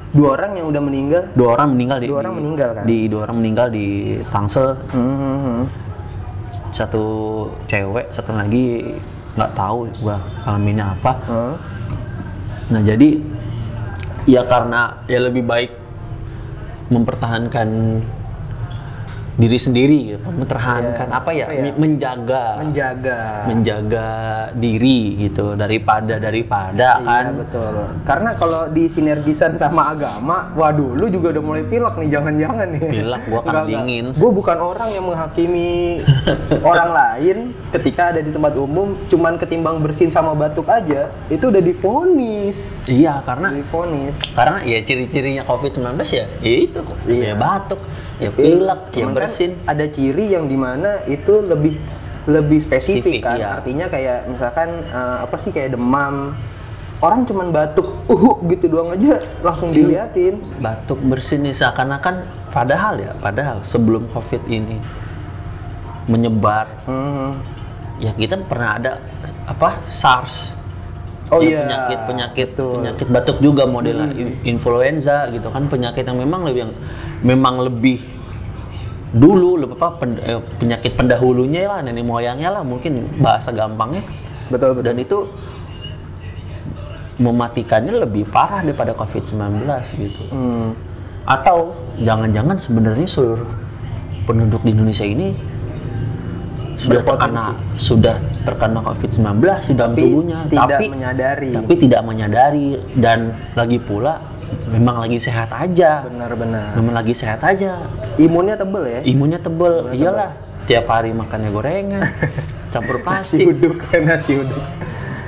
dua 0.10 0.30
orang 0.34 0.52
yang 0.58 0.68
udah 0.68 0.82
meninggal 0.82 1.24
Dua 1.36 1.50
orang 1.54 1.68
meninggal 1.72 1.98
di 2.00 2.08
Dua 2.08 2.20
orang 2.20 2.34
di- 2.34 2.40
meninggal 2.40 2.70
kan? 2.74 2.84
Di 2.84 2.98
dua 3.06 3.22
orang 3.24 3.38
meninggal 3.38 3.68
di 3.70 3.86
Tangsel 4.26 4.68
Hmm, 4.90 5.60
satu 6.70 7.06
cewek 7.66 8.10
satu 8.10 8.32
lagi 8.32 8.96
nggak 9.34 9.52
tahu 9.54 9.86
gua 10.00 10.18
kelaminnya 10.42 10.94
apa 10.94 11.12
hmm. 11.26 11.54
nah 12.70 12.82
jadi 12.82 13.10
ya 14.26 14.42
karena 14.44 15.02
ya 15.06 15.20
lebih 15.20 15.42
baik 15.42 15.72
mempertahankan 16.88 17.68
diri 19.40 19.56
sendiri, 19.56 20.00
gitu. 20.10 20.20
mempertahankan 20.22 21.08
apa 21.10 21.32
ya, 21.32 21.48
Apa 21.48 21.56
ya? 21.56 21.64
mi- 21.64 21.78
menjaga, 21.80 22.60
menjaga 22.60 23.20
menjaga 23.48 24.08
diri 24.54 25.00
gitu 25.18 25.56
daripada 25.56 26.20
daripada 26.20 27.00
kan. 27.00 27.24
Iya 27.24 27.40
betul. 27.40 27.74
Karena 28.04 28.36
kalau 28.36 28.68
disinergisan 28.68 29.56
sama 29.56 29.90
agama, 29.90 30.52
waduh, 30.54 30.92
lu 30.92 31.08
juga 31.08 31.32
udah 31.32 31.44
mulai 31.46 31.64
pilek 31.64 31.96
nih, 31.96 32.10
jangan-jangan 32.12 32.68
nih. 32.70 32.84
Pilek, 32.84 33.22
gua 33.26 33.42
karena 33.48 33.64
dingin. 33.64 34.06
Gue 34.12 34.28
bukan 34.30 34.58
orang 34.60 34.90
yang 34.92 35.08
menghakimi 35.08 36.04
orang 36.70 36.92
lain 36.92 37.38
ketika 37.72 38.12
ada 38.12 38.20
di 38.20 38.30
tempat 38.30 38.54
umum, 38.54 39.00
cuman 39.08 39.40
ketimbang 39.40 39.80
bersin 39.80 40.12
sama 40.12 40.36
batuk 40.36 40.68
aja, 40.68 41.08
itu 41.28 41.48
udah 41.48 41.64
difonis. 41.64 42.76
Iya 42.86 43.24
karena 43.24 43.56
Difonis. 43.56 44.20
karena 44.36 44.60
ya 44.62 44.84
ciri-cirinya 44.84 45.44
COVID-19 45.44 45.80
ya, 46.10 46.26
ya 46.40 46.56
itu. 46.60 46.82
Iya. 47.06 47.24
ya 47.24 47.36
batuk, 47.36 47.80
ya 48.20 48.30
pilek, 48.30 48.82
ya 48.92 49.02
Cuman 49.02 49.12
kan 49.12 49.18
bersin. 49.18 49.52
ada 49.64 49.86
ciri 49.86 50.30
yang 50.30 50.46
di 50.46 50.56
mana 50.56 51.02
itu 51.06 51.40
lebih 51.40 51.80
lebih 52.28 52.60
spesifik 52.60 53.02
Spesifik, 53.02 53.22
kan. 53.24 53.36
iya. 53.36 53.48
Artinya 53.58 53.86
kayak 53.88 54.20
misalkan 54.28 54.70
eh, 54.86 55.18
apa 55.24 55.36
sih 55.36 55.50
kayak 55.50 55.74
demam. 55.74 56.36
Orang 57.00 57.24
cuman 57.24 57.48
batuk, 57.50 57.88
uh 58.06 58.36
gitu 58.46 58.68
doang 58.68 58.92
aja 58.92 59.24
langsung 59.40 59.72
diliatin. 59.72 60.44
batuk 60.60 61.00
bersin 61.00 61.42
nih 61.42 61.56
seakan-akan 61.56 62.22
padahal 62.50 63.00
ya 63.00 63.16
padahal 63.16 63.64
sebelum 63.64 64.12
covid 64.12 64.44
ini 64.46 64.84
menyebar 66.06 66.68
Hmm. 66.84 67.40
ya 67.98 68.12
kita 68.12 68.42
pernah 68.42 68.76
ada 68.76 68.92
apa 69.46 69.80
SARS 69.86 70.59
Oh 71.30 71.40
Ya, 71.40 71.46
iya. 71.46 71.62
penyakit 71.62 72.00
penyakit 72.06 72.48
betul. 72.52 72.66
Hmm. 72.66 72.78
penyakit 72.82 73.08
batuk 73.08 73.38
juga 73.38 73.64
modelnya 73.66 74.10
in- 74.12 74.38
influenza 74.48 75.30
gitu 75.30 75.48
kan 75.48 75.66
penyakit 75.66 76.02
yang 76.04 76.18
memang 76.18 76.42
lebih 76.44 76.60
yang 76.62 76.74
memang 77.22 77.62
lebih 77.62 78.02
dulu 79.12 79.58
lebih 79.58 79.74
apa 79.76 79.90
pen- 79.96 80.18
eh, 80.20 80.42
penyakit 80.58 80.94
pendahulunya 80.94 81.66
lah 81.68 81.80
nenek 81.82 82.02
moyangnya 82.04 82.50
lah 82.52 82.64
mungkin 82.64 83.06
bahasa 83.18 83.50
gampangnya 83.52 84.02
Betul 84.48 84.74
betul. 84.74 84.84
dan 84.84 84.96
itu 84.98 85.18
mematikannya 87.20 88.00
lebih 88.00 88.26
parah 88.26 88.64
daripada 88.64 88.96
COVID-19 88.96 89.68
gitu 89.94 90.24
Hmm. 90.30 90.72
atau 91.26 91.76
jangan-jangan 91.98 92.56
sebenarnya 92.56 93.06
seluruh 93.06 93.50
penduduk 94.24 94.64
di 94.64 94.72
Indonesia 94.72 95.04
ini 95.04 95.36
sudah 96.80 97.04
terkena 97.04 97.46
sudah 97.76 98.16
terkena 98.42 98.80
COVID-19 98.82 99.20
di 99.62 99.74
dalam 99.76 99.92
Tapi 99.92 100.02
tubuhnya 100.02 100.38
tidak 100.48 100.64
tapi 100.72 100.86
menyadari. 100.88 101.52
tapi 101.52 101.74
tidak 101.76 102.02
menyadari 102.02 102.68
dan 102.96 103.20
lagi 103.54 103.78
pula 103.78 104.24
memang 104.66 105.04
lagi 105.04 105.20
sehat 105.20 105.52
aja 105.52 106.08
Benar-benar. 106.08 106.74
memang 106.74 106.96
lagi 106.96 107.14
sehat 107.14 107.44
aja 107.44 107.86
Imunnya 108.16 108.56
tebel 108.56 108.84
ya. 108.88 109.00
imunnya 109.04 109.38
tebel 109.38 109.92
iyalah 109.92 110.34
tiap 110.66 110.88
hari 110.88 111.12
makannya 111.12 111.50
gorengan 111.50 112.02
campur 112.74 112.98
Nasi 112.98 113.04
plastik 113.04 113.46
uduk, 113.50 113.78
nasi 114.00 114.32
uduk. 114.38 114.62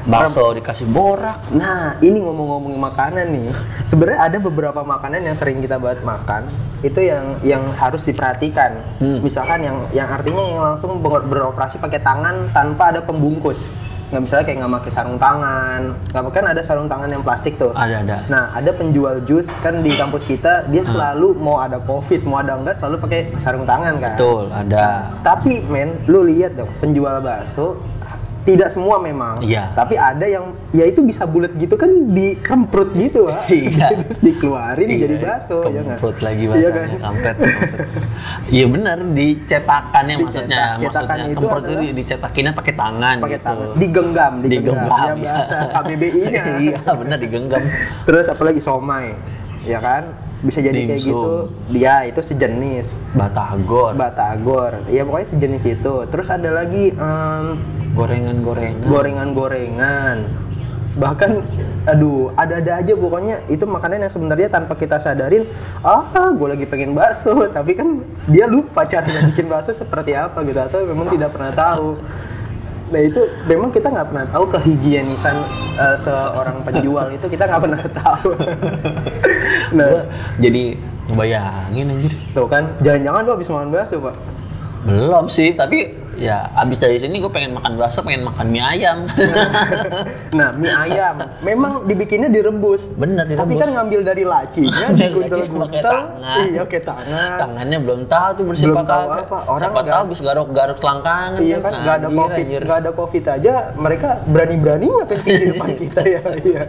Bakso 0.04 0.52
dikasih 0.52 0.88
borak 0.88 1.38
Nah, 1.52 1.98
ini 2.00 2.18
ngomong-ngomongin 2.18 2.80
makanan 2.80 3.26
nih. 3.28 3.50
Sebenarnya 3.84 4.20
ada 4.24 4.38
beberapa 4.38 4.82
makanan 4.82 5.22
yang 5.22 5.36
sering 5.36 5.60
kita 5.60 5.76
buat 5.76 6.02
makan, 6.02 6.48
itu 6.80 7.00
yang 7.00 7.38
yang 7.42 7.64
harus 7.76 8.02
diperhatikan. 8.02 8.82
Hmm. 8.98 9.20
Misalkan 9.20 9.62
yang 9.62 9.78
yang 9.92 10.08
artinya 10.08 10.42
yang 10.42 10.62
langsung 10.64 10.98
ber- 10.98 11.24
beroperasi 11.24 11.78
pakai 11.78 12.00
tangan 12.00 12.50
tanpa 12.50 12.90
ada 12.90 13.02
pembungkus. 13.02 13.70
Nggak 14.12 14.22
misalnya 14.22 14.44
kayak 14.44 14.58
nggak 14.60 14.74
pakai 14.76 14.92
sarung 14.92 15.16
tangan. 15.16 15.82
Nggak 16.12 16.24
kan 16.30 16.46
ada 16.46 16.62
sarung 16.62 16.90
tangan 16.92 17.08
yang 17.08 17.24
plastik 17.24 17.56
tuh. 17.56 17.72
ada 17.72 18.04
ada 18.04 18.18
Nah, 18.28 18.52
ada 18.52 18.72
penjual 18.72 19.24
jus 19.24 19.48
kan 19.60 19.80
di 19.80 19.88
kampus 19.90 20.28
kita, 20.28 20.68
dia 20.68 20.84
Hmm. 20.84 20.92
selalu 20.92 21.40
mau 21.40 21.64
ada 21.64 21.80
covid, 21.80 22.28
mau 22.28 22.36
ada 22.38 22.60
enggak 22.60 22.76
selalu 22.76 23.00
pakai 23.00 23.22
sarung 23.40 23.64
tangan 23.64 23.96
kan. 23.98 24.12
betul 24.12 24.52
ada 24.52 25.16
Tapi 25.24 25.64
men, 25.64 25.96
lu 26.06 26.28
lihat 26.28 26.56
dong, 26.56 26.68
penjual 26.78 27.24
bakso 27.24 27.80
tidak 28.42 28.70
semua 28.70 28.98
memang. 28.98 29.38
Iya. 29.40 29.70
Tapi 29.72 29.94
ada 29.96 30.26
yang 30.26 30.52
ya 30.72 30.84
itu 30.84 31.02
bisa 31.02 31.24
bulat 31.24 31.54
gitu 31.56 31.76
kan 31.76 31.90
dikemprut 32.10 32.90
gitu, 32.94 33.30
Pak. 33.30 33.46
Iya. 33.54 33.88
Terus 34.02 34.20
dikeluarin 34.20 34.88
Iya, 34.88 34.98
jadi 35.04 35.16
bakso, 35.18 35.58
ya 35.64 35.82
nggak? 35.82 35.98
Kemprut 35.98 36.18
lagi 36.20 36.42
Iya 36.42 36.50
bahasanya, 36.50 36.82
kan? 36.82 37.00
kampret. 37.00 37.38
Iya 38.52 38.66
benar, 38.68 38.98
dicetakannya 39.02 40.16
maksudnya, 40.20 40.62
Dicetak. 40.76 40.82
Cetakan 40.82 41.08
maksudnya 41.08 41.26
itu 41.28 41.38
kemprut 41.40 41.64
itu 41.64 41.84
dicetakinnya 41.94 42.54
pakai 42.54 42.74
tangan 42.74 43.16
Pakai 43.20 43.32
gitu. 43.34 43.46
tangan, 43.46 43.68
digenggam, 43.76 44.34
digenggam. 44.40 44.76
Digenggam, 44.76 45.08
Ya, 45.12 45.24
ya. 45.24 45.34
bahasa 45.34 45.56
KBBI-nya. 45.72 46.44
iya, 46.60 46.80
benar 46.92 47.18
digenggam. 47.18 47.64
Terus 48.04 48.26
apalagi 48.26 48.60
somai, 48.60 49.14
ya 49.62 49.80
kan? 49.80 50.04
Bisa 50.42 50.60
jadi 50.60 50.90
kayak 50.90 50.98
Dimsum. 50.98 51.10
gitu. 51.10 51.34
Dia 51.70 51.96
itu 52.10 52.22
sejenis. 52.22 52.88
Batagor, 53.14 53.94
Batagor, 53.94 54.86
ya 54.90 55.06
pokoknya 55.06 55.28
sejenis 55.30 55.64
itu. 55.70 55.94
Terus 56.10 56.28
ada 56.34 56.50
lagi 56.50 56.94
em, 56.98 57.46
gorengan-gorengan. 57.94 58.88
gorengan-gorengan 58.88 60.18
bahkan 60.92 61.40
aduh 61.88 62.36
ada-ada 62.36 62.84
aja 62.84 62.94
pokoknya 63.00 63.48
itu 63.48 63.64
makanan 63.64 64.04
yang 64.04 64.12
sebenarnya 64.12 64.52
tanpa 64.52 64.76
kita 64.76 65.00
sadarin 65.00 65.48
ah 65.88 66.04
gue 66.36 66.48
lagi 66.52 66.66
pengen 66.68 66.92
bakso 66.92 67.32
tapi 67.56 67.80
kan 67.80 68.04
dia 68.28 68.44
lupa 68.44 68.84
caranya 68.84 69.24
bikin 69.32 69.48
bakso 69.48 69.72
seperti 69.72 70.12
apa 70.12 70.44
gitu 70.44 70.60
atau 70.60 70.84
memang 70.84 71.08
tidak 71.16 71.32
pernah 71.32 71.52
tahu 71.56 71.96
nah 72.92 73.00
itu 73.00 73.24
memang 73.48 73.72
kita 73.72 73.88
nggak 73.88 74.08
pernah 74.12 74.26
tahu 74.28 74.44
kehigienisan 74.52 75.36
eh, 75.80 75.96
seorang 75.96 76.60
penjual 76.68 77.08
itu 77.08 77.24
kita 77.32 77.48
nggak 77.48 77.62
pernah 77.64 77.84
tahu 77.88 78.30
nah 79.72 79.88
Gua 79.88 80.04
jadi 80.40 80.64
ngebayangin 81.12 81.86
anjir. 81.92 82.14
tuh 82.32 82.48
kan 82.48 82.64
jangan-jangan 82.80 83.22
lu 83.28 83.32
habis 83.36 83.48
makan 83.52 83.68
bakso 83.72 83.98
pak 84.00 84.16
Belum 84.82 85.30
sih, 85.30 85.54
tapi 85.54 85.94
ya 86.22 86.54
abis 86.54 86.78
dari 86.78 86.96
sini 86.96 87.18
gue 87.18 87.28
pengen 87.28 87.52
makan 87.52 87.76
bakso, 87.76 88.00
pengen 88.00 88.24
makan 88.24 88.46
mie 88.48 88.62
ayam. 88.62 88.98
Nah, 90.32 90.54
mie 90.54 90.70
ayam 90.70 91.18
memang 91.42 91.84
dibikinnya 91.84 92.30
direbus. 92.30 92.86
Bener, 92.94 93.26
Tapi 93.26 93.36
direbus. 93.52 93.60
kan 93.60 93.70
ngambil 93.74 94.00
dari 94.02 94.24
lacinya, 94.24 94.88
diguntel-guntel. 94.96 95.98
Iya, 96.46 96.62
pakai 96.64 96.82
tangan. 96.82 97.38
Tangannya 97.38 97.78
belum 97.82 98.02
tahu 98.06 98.30
tuh 98.32 98.44
bersih 98.46 98.66
Belum 98.70 98.80
apa 98.80 98.88
tahu 98.88 99.02
kagak. 99.04 99.20
apa, 99.22 99.38
orang 99.44 99.60
Siapa 99.60 99.80
tahu 99.82 100.00
habis 100.00 100.20
garuk-garuk 100.22 100.78
selangkangan 100.78 101.40
Iya 101.42 101.58
kan, 101.60 101.72
nggak 101.76 101.96
ada 101.98 102.08
covid, 102.10 102.46
nggak 102.62 102.80
ada 102.80 102.92
covid 102.94 103.24
aja, 103.28 103.54
mereka 103.76 104.08
berani-beraninya 104.24 105.04
kencing 105.04 105.36
di 105.36 105.46
depan 105.52 105.70
kita 105.84 106.02
ya. 106.06 106.22
Iya, 106.38 106.62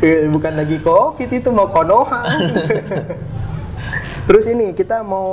Eh, 0.00 0.26
bukan 0.26 0.52
lagi 0.54 0.76
covid 0.80 1.28
itu 1.30 1.48
mau 1.48 1.68
konoha. 1.68 2.20
Terus 4.24 4.48
ini 4.48 4.72
kita 4.72 5.04
mau 5.04 5.28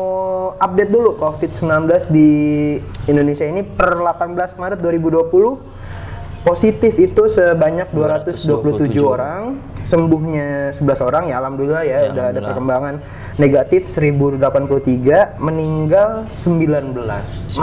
update 0.60 0.92
dulu 0.92 1.16
COVID-19 1.16 1.88
di 2.12 2.30
Indonesia 3.08 3.48
ini 3.48 3.64
per 3.64 3.96
18 3.96 4.36
Maret 4.60 4.84
2020 4.84 6.44
positif 6.44 6.98
itu 6.98 7.30
sebanyak 7.30 7.94
227 7.94 8.92
orang, 9.00 9.62
sembuhnya 9.80 10.74
11 10.74 11.08
orang 11.08 11.24
ya 11.30 11.40
alhamdulillah 11.40 11.84
ya, 11.86 11.88
Ya, 11.88 11.96
udah 11.96 12.02
ada 12.04 12.12
alhamdulillah. 12.12 12.50
perkembangan. 12.52 12.96
Negatif 13.40 13.88
1083, 13.88 15.40
meninggal 15.40 16.28
19. 16.28 16.92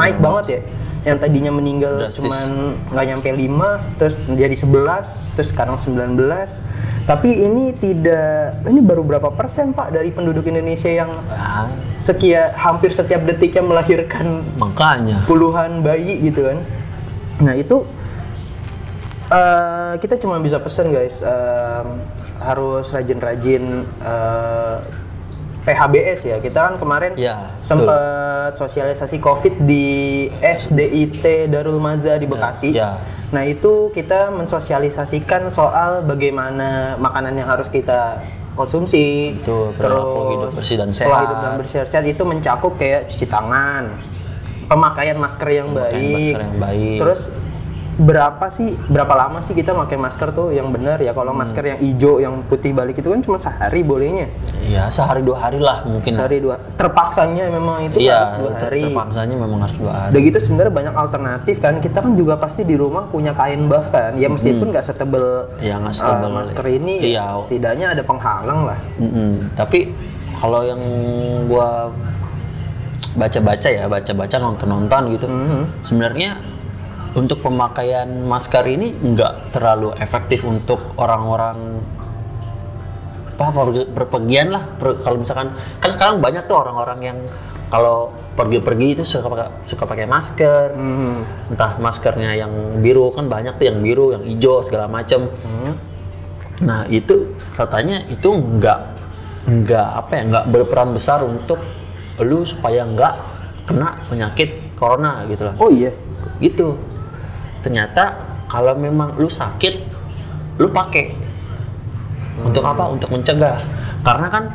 Naik 0.01 0.17
banget 0.25 0.45
ya. 0.49 0.61
Yang 1.09 1.18
tadinya 1.18 1.49
meninggal 1.51 1.94
Drastis. 2.05 2.21
cuman 2.21 2.49
nggak 2.92 3.05
nyampe 3.07 3.29
5, 3.33 3.97
terus 3.97 4.14
jadi 4.29 4.53
11, 4.53 5.09
terus 5.33 5.49
sekarang 5.49 5.81
19. 5.81 6.61
Tapi 7.03 7.31
ini 7.40 7.73
tidak 7.73 8.61
ini 8.62 8.79
baru 8.79 9.01
berapa 9.01 9.33
persen 9.33 9.73
Pak 9.73 9.90
dari 9.90 10.12
penduduk 10.12 10.44
Indonesia 10.44 10.92
yang 10.92 11.09
Ah, 11.27 11.73
sekia 11.97 12.53
hampir 12.53 12.92
setiap 12.92 13.25
detiknya 13.25 13.64
melahirkan 13.64 14.44
makanya. 14.55 15.25
puluhan 15.25 15.81
bayi 15.81 16.21
gitu 16.23 16.44
kan. 16.44 16.61
Nah 17.40 17.57
itu 17.57 17.88
eh, 19.29 19.92
kita 19.97 20.16
cuma 20.18 20.37
bisa 20.37 20.59
pesen 20.59 20.88
guys 20.88 21.21
em, 21.21 21.88
harus 22.38 22.87
rajin-rajin 22.88 23.64
eh, 23.99 24.77
PHBS 25.69 26.19
ya. 26.25 26.37
Kita 26.39 26.59
kan 26.63 26.75
kemarin 26.77 27.13
Ya, 27.15 27.53
sempat 27.61 28.57
sosialisasi 28.57 29.17
COVID 29.19 29.55
di 29.63 29.87
SDIT 30.33 31.21
Darul 31.47 31.77
Maza 31.79 32.17
di 32.17 32.25
Bekasi. 32.25 32.73
ya. 32.73 32.97
Nah 33.29 33.45
itu 33.45 33.93
kita 33.93 34.33
mensosialisasikan 34.33 35.53
soal 35.53 36.01
bagaimana 36.03 36.97
makanan 36.97 37.37
yang 37.37 37.45
harus 37.47 37.69
kita 37.69 38.25
konsumsi, 38.55 39.37
Betul, 39.37 39.77
perilaku 39.77 40.21
hidup 40.33 40.51
bersih 40.51 40.77
dan 40.77 40.89
pola 40.89 40.99
sehat. 40.99 41.21
hidup 41.23 41.39
dan 41.39 41.53
bersih 41.55 41.77
dan 41.79 41.89
sehat 41.89 42.07
itu 42.09 42.23
mencakup 42.25 42.73
kayak 42.75 43.07
cuci 43.07 43.27
tangan, 43.29 43.85
pemakaian 44.65 45.15
masker 45.15 45.49
yang 45.53 45.69
Pemakaian 45.71 45.95
baik, 45.95 46.15
masker 46.17 46.41
yang 46.41 46.57
baik. 46.59 46.97
terus 46.99 47.21
berapa 47.99 48.47
sih 48.47 48.79
berapa 48.87 49.11
lama 49.11 49.43
sih 49.43 49.53
kita 49.53 49.75
pakai 49.75 49.99
masker 49.99 50.31
tuh 50.31 50.49
yang 50.51 50.71
benar 50.71 50.97
ya 50.97 51.11
Hmm. 51.11 51.19
kalau 51.19 51.33
masker 51.33 51.65
yang 51.67 51.79
hijau 51.79 52.15
yang 52.17 52.47
putih 52.47 52.71
balik 52.71 52.95
itu 52.95 53.11
kan 53.11 53.19
cuma 53.19 53.35
sehari 53.37 53.83
bolehnya 53.83 54.31
Iya, 54.61 54.87
sehari 54.87 55.19
dua 55.21 55.35
hari 55.41 55.59
lah 55.59 55.83
mungkin. 55.83 56.07
sehari 56.09 56.39
dua 56.39 56.63
terpaksanya 56.73 57.51
memang 57.51 57.85
itu 57.85 57.99
Iya, 57.99 58.15
harus 58.15 58.33
dua 58.39 58.53
hari 58.57 58.83
terpaksanya 58.85 59.35
memang 59.37 59.59
harus 59.61 59.75
dua 59.75 59.91
hari. 59.91 60.11
Udah 60.11 60.21
gitu 60.23 60.39
sebenarnya 60.39 60.71
banyak 60.71 60.95
alternatif 60.95 61.57
kan. 61.59 61.75
Kita 61.79 61.99
kan 61.99 62.13
juga 62.15 62.35
pasti 62.37 62.63
di 62.63 62.75
rumah 62.75 63.09
punya 63.09 63.33
kain 63.33 63.67
buff 63.67 63.89
kan. 63.89 64.15
Ya 64.15 64.29
meskipun 64.29 64.69
nggak 64.69 64.85
setebel 64.85 65.51
Ya, 65.59 65.75
uh, 65.77 65.91
setebel. 65.91 66.31
masker 66.31 66.67
ini, 66.71 66.95
ya 67.03 67.09
Iya. 67.11 67.25
setidaknya 67.43 67.87
ada 67.93 68.03
penghalang 68.05 68.61
lah. 68.63 68.79
Mm-mm. 68.97 69.51
Tapi 69.53 69.91
kalau 70.37 70.63
yang 70.63 70.79
gua 71.45 71.91
baca-baca 73.15 73.69
ya, 73.69 73.85
baca-baca 73.87 74.37
nonton-nonton 74.39 75.03
gitu. 75.11 75.27
Sebenarnya 75.83 76.39
untuk 77.19 77.43
pemakaian 77.43 78.07
masker 78.07 78.63
ini 78.71 78.95
nggak 78.95 79.51
terlalu 79.51 79.91
efektif 79.99 80.47
untuk 80.47 80.95
orang-orang 80.95 81.83
apa 83.39 83.51
pergi- 83.55 83.91
berpergian 83.91 84.51
lah. 84.55 84.63
Per- 84.79 85.03
kalau 85.03 85.19
misalkan 85.23 85.51
kan 85.83 85.91
sekarang 85.91 86.23
banyak 86.23 86.47
tuh 86.47 86.57
orang-orang 86.59 86.99
yang 87.03 87.19
kalau 87.69 88.11
pergi-pergi 88.35 88.99
itu 88.99 89.03
suka 89.03 89.27
pakai 89.31 89.47
suka 89.67 89.85
pakai 89.87 90.07
masker. 90.07 90.75
Entah 91.51 91.79
maskernya 91.79 92.35
yang 92.39 92.83
biru 92.83 93.11
kan 93.15 93.27
banyak 93.27 93.59
tuh 93.59 93.67
yang 93.67 93.79
biru, 93.83 94.15
yang 94.15 94.23
hijau 94.23 94.63
segala 94.63 94.87
macam. 94.91 95.31
Nah 96.59 96.87
itu 96.91 97.39
katanya 97.55 98.03
itu 98.11 98.31
nggak 98.31 98.81
nggak 99.49 99.89
apa 99.95 100.13
ya 100.19 100.23
nggak 100.29 100.45
berperan 100.51 100.91
besar 100.95 101.23
untuk 101.23 101.63
lu 102.19 102.43
supaya 102.43 102.83
nggak 102.83 103.15
kena 103.71 104.03
penyakit 104.11 104.75
corona 104.75 105.23
gitu 105.31 105.47
lah. 105.47 105.55
Oh 105.63 105.71
iya. 105.71 105.95
Gitu. 106.43 106.75
Ternyata 107.69 108.17
kalau 108.49 108.73
memang 108.81 109.13
lu 109.21 109.29
sakit, 109.29 109.77
lu 110.57 110.73
pakai. 110.73 111.13
Untuk 112.41 112.65
apa? 112.65 112.89
Untuk 112.89 113.13
mencegah. 113.13 113.61
Karena 114.01 114.33
kan 114.33 114.49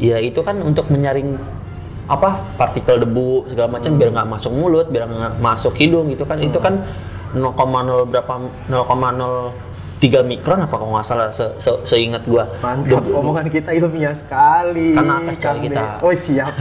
ya 0.00 0.16
itu 0.16 0.40
kan 0.40 0.56
untuk 0.64 0.88
menyaring 0.88 1.36
apa 2.08 2.40
partikel 2.56 2.96
debu 2.96 3.44
segala 3.52 3.76
macam 3.76 3.92
biar 4.00 4.08
nggak 4.16 4.24
masuk 4.24 4.56
mulut, 4.56 4.88
biar 4.88 5.04
nggak 5.04 5.36
masuk 5.36 5.76
hidung 5.76 6.08
gitu 6.08 6.24
kan. 6.24 6.40
Itu 6.40 6.64
kan 6.64 6.80
0,0 7.36 8.08
berapa 8.08 8.32
0,03 10.00 10.24
mikron 10.24 10.64
apa 10.64 10.74
kalau 10.80 10.96
nggak 10.96 11.04
salah 11.04 11.28
se, 11.28 11.44
se- 11.60 11.80
seingat 11.84 12.24
gua. 12.24 12.48
Mantap, 12.64 13.04
omongan 13.04 13.52
kita 13.52 13.76
ilmiah 13.76 14.16
sekali. 14.16 14.96
Karena 14.96 15.20
Kang 15.20 15.36
cari 15.36 15.58
kita. 15.68 15.82
Oh 16.00 16.08
siap. 16.10 16.52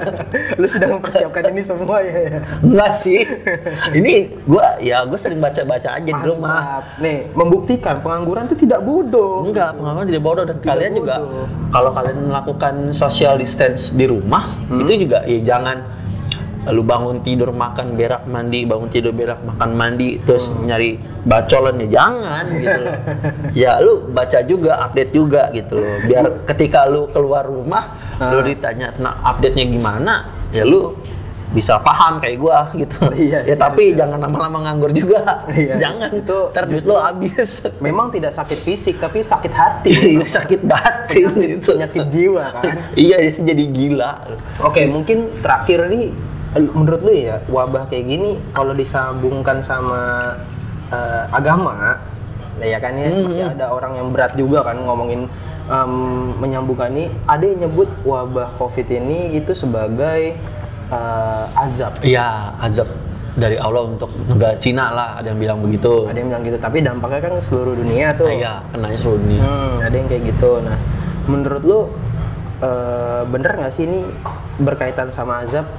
Lu 0.60 0.66
sudah 0.66 0.88
mempersiapkan 0.98 1.54
ini 1.54 1.62
semua 1.62 2.02
ya. 2.02 2.18
ya? 2.18 2.40
Enggak 2.58 2.92
sih. 2.98 3.22
Ini 3.94 4.42
gua 4.42 4.82
ya 4.82 5.06
gua 5.06 5.14
sering 5.14 5.38
baca-baca 5.38 6.02
aja 6.02 6.10
di 6.10 6.24
rumah. 6.26 6.82
Nih, 6.98 7.30
membuktikan 7.30 8.02
pengangguran 8.02 8.50
itu 8.50 8.66
tidak 8.66 8.82
bodoh. 8.82 9.46
Enggak, 9.46 9.78
pengalaman 9.78 10.04
tidak 10.10 10.22
bodoh 10.26 10.44
dan 10.44 10.56
kalian 10.58 10.92
juga 10.98 11.14
bodoh. 11.22 11.46
kalau 11.70 11.90
kalian 11.94 12.18
melakukan 12.26 12.74
social 12.90 13.38
distance 13.38 13.94
di 13.94 14.10
rumah 14.10 14.50
itu 14.70 15.06
juga 15.06 15.22
ya 15.24 15.38
jangan 15.46 15.99
lu 16.68 16.84
bangun 16.84 17.24
tidur 17.24 17.56
makan 17.56 17.96
berak 17.96 18.28
mandi. 18.28 18.68
Bangun 18.68 18.92
tidur 18.92 19.16
berak 19.16 19.40
makan 19.40 19.72
mandi. 19.72 20.20
Terus 20.20 20.52
nyari 20.60 21.00
bacolan 21.24 21.80
ya 21.86 21.88
jangan 22.00 22.44
gitu 22.60 22.80
loh. 22.84 22.98
Ya 23.56 23.72
lu 23.80 24.04
baca 24.12 24.38
juga 24.44 24.84
update 24.84 25.12
juga 25.16 25.48
gitu 25.56 25.80
loh. 25.80 25.96
Biar 26.04 26.44
ketika 26.44 26.84
lu 26.84 27.08
keluar 27.08 27.48
rumah 27.48 27.96
lu 28.20 28.44
ditanya 28.44 28.92
tentang 28.92 29.16
update 29.24 29.56
nya 29.56 29.64
gimana 29.64 30.14
ya 30.52 30.68
lu 30.68 30.92
bisa 31.50 31.82
paham 31.82 32.22
kayak 32.22 32.38
gua 32.38 32.70
gitu. 32.78 32.98
Iya, 33.20 33.42
ya 33.42 33.52
iya, 33.52 33.54
tapi 33.58 33.92
jangan 33.92 34.22
lama-lama 34.22 34.70
nganggur 34.70 34.94
juga. 34.94 35.44
Iya. 35.50 35.76
jangan. 35.82 36.10
Ntar 36.22 36.64
duit 36.70 36.86
lu 36.86 36.94
habis. 36.96 37.66
Memang 37.84 38.14
tidak 38.14 38.32
sakit 38.32 38.58
fisik, 38.62 38.96
tapi 39.02 39.26
sakit 39.26 39.52
hati. 39.52 39.90
Iya, 39.90 40.24
sakit 40.24 40.60
batin 40.62 41.30
gitu. 41.36 41.74
Penyakit 41.74 42.06
jiwa 42.08 42.44
kan. 42.54 42.62
iya, 42.94 43.34
jadi 43.34 43.64
gila. 43.66 44.12
Oke, 44.62 44.86
mungkin 44.86 45.42
terakhir 45.42 45.90
nih 45.90 46.14
menurut 46.58 47.00
lu 47.06 47.14
ya 47.14 47.38
wabah 47.46 47.86
kayak 47.86 48.04
gini 48.10 48.30
kalau 48.50 48.74
disambungkan 48.74 49.62
sama 49.62 50.34
eh, 50.90 51.24
agama, 51.30 51.94
nah 52.58 52.66
ya 52.66 52.82
kan 52.82 52.98
ya 52.98 53.10
masih 53.14 53.46
ada 53.46 53.70
orang 53.70 53.94
yang 53.94 54.10
berat 54.10 54.34
juga 54.34 54.66
kan 54.66 54.82
ngomongin 54.82 55.30
em, 55.70 55.92
menyambungkan 56.42 56.90
ini. 56.90 57.06
Ada 57.30 57.44
yang 57.46 57.58
nyebut 57.70 57.88
wabah 58.02 58.58
covid 58.58 58.90
ini 58.90 59.38
itu 59.38 59.54
sebagai 59.54 60.34
eh, 60.90 61.44
azab. 61.54 62.02
Iya, 62.02 62.58
azab 62.58 62.90
dari 63.38 63.54
Allah 63.54 63.86
untuk 63.86 64.10
negara 64.26 64.58
Cina 64.58 64.90
lah, 64.90 65.22
ada 65.22 65.30
yang 65.30 65.38
bilang 65.38 65.62
begitu. 65.62 66.10
Ada 66.10 66.18
yang 66.18 66.34
bilang 66.34 66.42
gitu, 66.50 66.58
tapi 66.58 66.82
dampaknya 66.82 67.20
kan 67.30 67.34
seluruh 67.38 67.78
dunia 67.78 68.10
tuh. 68.18 68.26
Iya, 68.26 68.66
kenanya 68.74 68.98
seluruh 68.98 69.20
dunia. 69.22 69.42
Hmm, 69.46 69.74
ada 69.86 69.94
yang 69.94 70.08
kayak 70.10 70.22
gitu. 70.34 70.50
Nah, 70.66 70.76
menurut 71.30 71.62
lu 71.62 71.80
eh, 72.58 73.22
bener 73.30 73.54
nggak 73.54 73.70
sih 73.70 73.86
ini 73.86 74.02
berkaitan 74.58 75.14
sama 75.14 75.46
azab? 75.46 75.70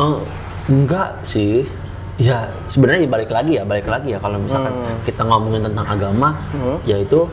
Eh, 0.00 0.18
enggak 0.68 1.20
sih. 1.20 1.68
Ya, 2.16 2.52
sebenarnya 2.68 3.08
balik 3.08 3.32
lagi 3.32 3.56
ya, 3.56 3.64
balik 3.64 3.88
lagi 3.88 4.12
ya 4.12 4.20
kalau 4.20 4.36
misalkan 4.36 4.72
kita 5.04 5.24
ngomongin 5.24 5.64
tentang 5.64 5.88
agama, 5.88 6.36
yaitu 6.84 7.24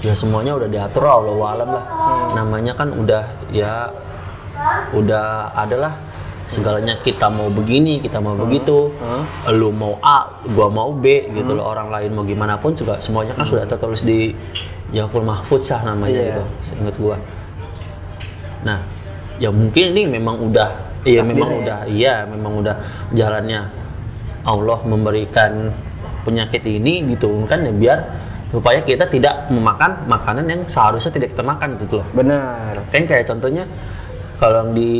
ya 0.00 0.12
semuanya 0.12 0.52
udah 0.52 0.68
diatur 0.68 1.04
Allah 1.04 1.32
alam 1.48 1.68
lah. 1.70 1.84
Namanya 2.32 2.76
kan 2.76 2.92
udah 2.92 3.24
ya 3.48 3.88
udah 4.92 5.56
adalah 5.56 5.96
segalanya 6.44 7.00
kita 7.00 7.32
mau 7.32 7.48
begini, 7.48 8.04
kita 8.04 8.20
mau 8.20 8.36
begitu, 8.36 8.92
lu 9.48 9.72
mau 9.72 9.96
A, 10.04 10.28
gua 10.44 10.68
mau 10.68 10.92
B 10.92 11.32
gitu 11.32 11.56
loh. 11.56 11.64
Orang 11.64 11.88
lain 11.88 12.12
mau 12.12 12.28
gimana 12.28 12.60
pun 12.60 12.76
juga 12.76 13.00
semuanya 13.00 13.32
kan 13.32 13.48
sudah 13.48 13.64
tertulis 13.64 14.04
di 14.04 14.36
Yahful 14.92 15.24
Mahfudz 15.24 15.72
lah 15.72 15.88
namanya 15.88 16.12
Iya. 16.12 16.28
gitu, 16.36 16.42
seingat 16.68 16.96
gua. 17.00 17.16
Nah, 18.60 18.84
ya 19.40 19.48
mungkin 19.48 19.96
ini 19.96 20.04
memang 20.04 20.36
udah, 20.44 20.91
iya 21.02 21.20
Takdir 21.22 21.30
memang 21.34 21.50
ya. 21.50 21.58
udah, 21.58 21.80
iya 21.88 22.14
memang 22.26 22.52
udah 22.62 22.76
jalannya 23.14 23.60
Allah 24.42 24.78
memberikan 24.86 25.70
penyakit 26.22 26.62
ini 26.66 27.02
diturunkan 27.14 27.58
ya 27.66 27.72
biar 27.74 27.98
supaya 28.52 28.84
kita 28.84 29.08
tidak 29.08 29.48
memakan 29.48 30.04
makanan 30.06 30.44
yang 30.44 30.62
seharusnya 30.68 31.08
tidak 31.08 31.32
kita 31.32 31.40
makan 31.40 31.80
gitu 31.80 32.04
loh. 32.04 32.06
Benar. 32.12 32.84
Kan 32.92 33.08
kayak 33.08 33.24
contohnya 33.24 33.64
kalau 34.36 34.66
yang 34.66 34.70
di 34.74 34.90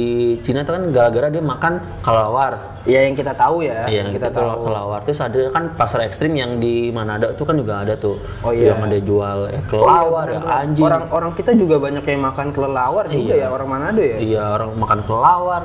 Cina 0.40 0.62
itu 0.62 0.70
kan 0.70 0.82
gara-gara 0.90 1.28
dia 1.28 1.42
makan 1.42 1.72
kelawar. 2.00 2.52
Ya 2.82 3.06
yang 3.06 3.14
kita 3.14 3.34
tahu 3.34 3.62
ya. 3.62 3.86
Iya, 3.86 4.06
yang 4.06 4.14
kita 4.14 4.34
tahu 4.34 4.66
kelawar. 4.66 5.06
Terus 5.06 5.22
ada 5.22 5.40
kan 5.50 5.70
pasar 5.74 6.02
ekstrim 6.02 6.34
yang 6.34 6.58
di 6.58 6.90
Manado 6.90 7.30
itu 7.30 7.42
kan 7.46 7.54
juga 7.54 7.86
ada 7.86 7.94
tuh. 7.94 8.18
Oh, 8.42 8.50
iya. 8.50 8.74
Yang 8.74 8.80
ada 8.86 8.98
jual 9.02 9.38
eh, 9.50 9.58
Oh, 9.58 9.64
kelawar, 9.70 10.26
iya, 10.26 10.38
ya 10.42 10.52
anjing. 10.66 10.84
Orang 10.86 11.02
orang 11.14 11.32
kita 11.38 11.54
juga 11.54 11.76
banyak 11.78 12.04
yang 12.06 12.20
makan 12.22 12.46
kelelawar 12.50 13.04
juga 13.06 13.34
ya 13.38 13.48
orang 13.50 13.68
Manado 13.70 14.02
ya. 14.02 14.18
Iya, 14.18 14.42
orang 14.58 14.70
makan 14.74 15.00
kelawar, 15.06 15.62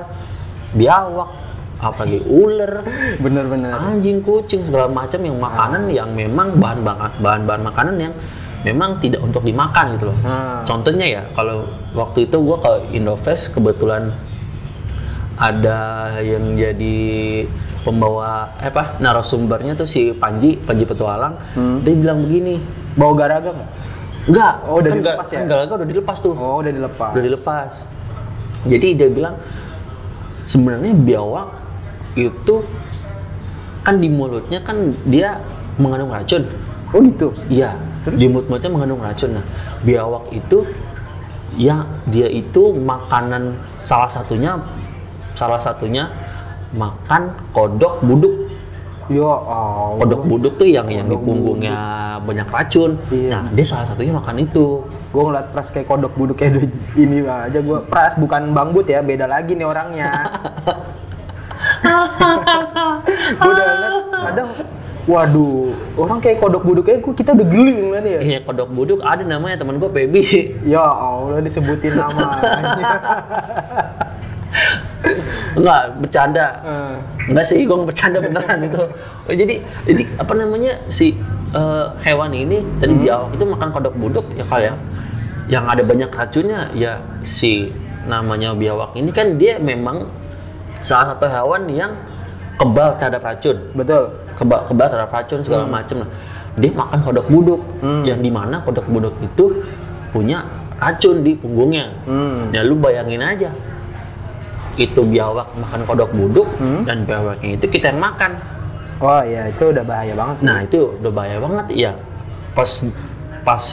biawak, 0.77 1.30
apalagi 1.77 2.19
ular, 2.25 2.73
Bener-bener. 3.23 3.71
anjing, 3.73 4.21
kucing 4.21 4.62
segala 4.65 4.89
macam 4.89 5.21
yang 5.21 5.38
makanan 5.38 5.82
yang 5.89 6.10
memang 6.13 6.58
bahan 6.58 6.82
bahan-bahan 7.21 7.62
makanan 7.65 7.95
yang 7.97 8.13
memang 8.62 8.98
tidak 8.98 9.20
untuk 9.20 9.41
dimakan 9.41 9.93
gitu 9.93 10.10
loh. 10.10 10.17
Ah. 10.22 10.62
Contohnya 10.63 11.06
ya, 11.06 11.22
kalau 11.32 11.65
waktu 11.91 12.26
itu 12.26 12.38
gua 12.39 12.58
ke 12.58 12.72
Indofest 12.91 13.52
kebetulan 13.52 14.13
ada 15.38 15.80
yang 16.20 16.54
jadi 16.54 16.98
pembawa 17.82 18.58
eh 18.58 18.67
apa 18.67 18.98
narasumbernya 18.98 19.74
tuh 19.74 19.86
si 19.86 20.10
Panji 20.12 20.58
Panji 20.58 20.84
Petualang 20.84 21.38
dia 21.86 21.93
bilang 21.93 22.26
begini 22.26 22.58
Bawa 22.93 23.13
garaga 23.15 23.54
nggak? 23.54 23.70
enggak 24.28 24.54
Oh, 24.65 24.82
udah 24.82 24.89
kan 24.89 24.98
dilepas 24.98 25.13
enggak- 25.22 25.32
ya? 25.32 25.39
enggak 25.39 25.58
enggak 25.62 25.78
udah 25.78 25.88
dilepas 25.88 26.17
tuh 26.17 26.34
Oh 26.34 26.58
udah 26.58 26.74
dilepas. 26.74 27.12
udah 27.13 27.24
dilepas. 27.24 27.72
Jadi 28.65 28.88
dia 28.91 29.08
bilang 29.08 29.36
sebenarnya 30.43 30.98
biawak 30.98 31.48
itu 32.17 32.56
kan 33.80 34.02
di 34.02 34.10
mulutnya 34.10 34.60
kan 34.60 34.98
dia 35.06 35.38
mengandung 35.78 36.10
racun. 36.10 36.43
Oh 36.89 37.00
gitu. 37.00 37.32
Iya, 37.48 37.78
di 38.13 38.26
mulut-mulutnya 38.32 38.72
mengandung 38.72 39.02
racun. 39.04 39.41
Nah, 39.41 39.46
biawak 39.84 40.32
itu 40.32 40.63
ya 41.56 41.88
dia 42.12 42.28
itu 42.28 42.76
makanan 42.76 43.58
salah 43.82 44.12
satunya 44.12 44.60
salah 45.34 45.58
satunya 45.58 46.12
makan 46.76 47.32
kodok 47.56 48.04
buduk. 48.04 48.36
Ya 49.08 49.24
Allah. 49.24 50.04
Kodok 50.04 50.22
buduk 50.28 50.54
tuh 50.60 50.67
yang 50.67 50.91
yang 50.91 51.08
di 51.08 51.15
Kodok 51.15 51.32
punggungnya 51.32 51.80
banyak 52.20 52.48
racun. 52.52 53.00
Iya. 53.08 53.39
Nah, 53.39 53.43
dia 53.56 53.63
salah 53.63 53.88
satunya 53.88 54.12
makan 54.12 54.43
itu. 54.43 54.84
Gue 55.15 55.24
ngeliat 55.24 55.56
pras 55.56 55.72
kayak 55.72 55.88
kodok 55.88 56.13
buduk 56.20 56.36
kayak 56.36 56.67
ini 57.02 57.24
aja 57.24 57.60
gue 57.60 57.80
pras 57.88 58.20
bukan 58.20 58.52
bang 58.52 58.70
but 58.76 58.88
ya 58.91 59.00
beda 59.00 59.26
lagi 59.32 59.56
nih 59.56 59.63
orangnya. 59.63 60.12
gue 63.38 63.52
udah 63.52 63.65
liat 63.65 63.96
kadang 64.12 64.50
waduh 65.08 65.72
orang 65.96 66.20
kayak 66.20 66.43
kodok 66.43 66.67
buduk 66.67 66.84
kayak 66.84 67.00
kita 67.00 67.32
udah 67.32 67.48
geli 67.48 67.76
ngeliatnya 67.80 68.12
ya. 68.12 68.22
Iya, 68.22 68.39
kodok 68.43 68.70
buduk 68.76 69.00
ada 69.00 69.24
namanya 69.24 69.63
teman 69.63 69.80
gue 69.80 69.89
Pebi. 69.89 70.24
Ya 70.76 70.84
Allah 70.84 71.39
disebutin 71.39 71.96
namanya. 71.96 72.43
Enggak, 75.58 75.82
bercanda. 75.98 76.46
Eh, 76.62 76.96
Enggak 77.32 77.46
sih, 77.48 77.63
gue 77.63 77.78
bercanda 77.88 78.20
beneran 78.20 78.60
itu. 78.67 78.84
Oh, 79.26 79.34
jadi, 79.34 79.63
jadi 79.88 80.04
apa 80.20 80.34
namanya 80.36 80.76
si 80.91 81.15
eh, 81.56 81.86
hewan 82.04 82.36
ini 82.36 82.62
tadi 82.84 82.93
biawak 82.93 83.32
itu 83.34 83.43
makan 83.48 83.70
kodok 83.72 83.96
buduk 83.96 84.26
ya 84.36 84.43
kali 84.43 84.67
ya. 84.67 84.76
Yang 85.48 85.65
ada 85.72 85.82
banyak 85.88 86.10
racunnya 86.12 86.60
ya 86.76 87.00
si 87.24 87.72
namanya 88.08 88.56
biawak 88.56 88.96
ini 88.96 89.12
kan 89.12 89.36
dia 89.36 89.60
memang 89.60 90.08
salah 90.80 91.15
satu 91.15 91.28
hewan 91.28 91.67
yang 91.72 91.96
kebal 92.60 93.00
terhadap 93.00 93.24
racun. 93.24 93.72
betul. 93.72 94.12
Kebal, 94.38 94.69
kebal 94.69 94.88
terhadap 94.88 95.12
racun 95.12 95.39
segala 95.41 95.65
macam 95.65 96.06
lah. 96.06 96.10
Dia 96.58 96.71
makan 96.73 97.00
kodok 97.02 97.28
buduk 97.30 97.62
yang 98.06 98.21
di 98.21 98.30
mana 98.30 98.62
kodok 98.62 98.86
buduk 98.89 99.13
itu 99.21 99.65
punya 100.13 100.45
racun 100.78 101.26
di 101.26 101.34
punggungnya. 101.34 101.89
Hmm. 102.06 102.54
Ya 102.54 102.62
lu 102.62 102.78
bayangin 102.78 103.21
aja. 103.21 103.50
Itu 104.78 105.02
biawak 105.06 105.58
makan 105.58 105.82
kodok 105.89 106.10
buduk 106.13 106.47
dan 106.86 107.06
biawaknya 107.06 107.58
itu 107.58 107.65
kita 107.65 107.93
yang 107.93 108.02
makan. 108.02 108.38
Wah 108.97 109.21
ya 109.26 109.50
itu 109.50 109.73
udah 109.73 109.84
bahaya 109.86 110.13
banget 110.17 110.36
sih. 110.41 110.45
Nah, 110.50 110.58
itu 110.65 110.80
udah 111.02 111.12
bahaya 111.13 111.38
banget 111.38 111.65
ya. 111.73 111.91
Pas 112.58 112.69
pas 113.45 113.63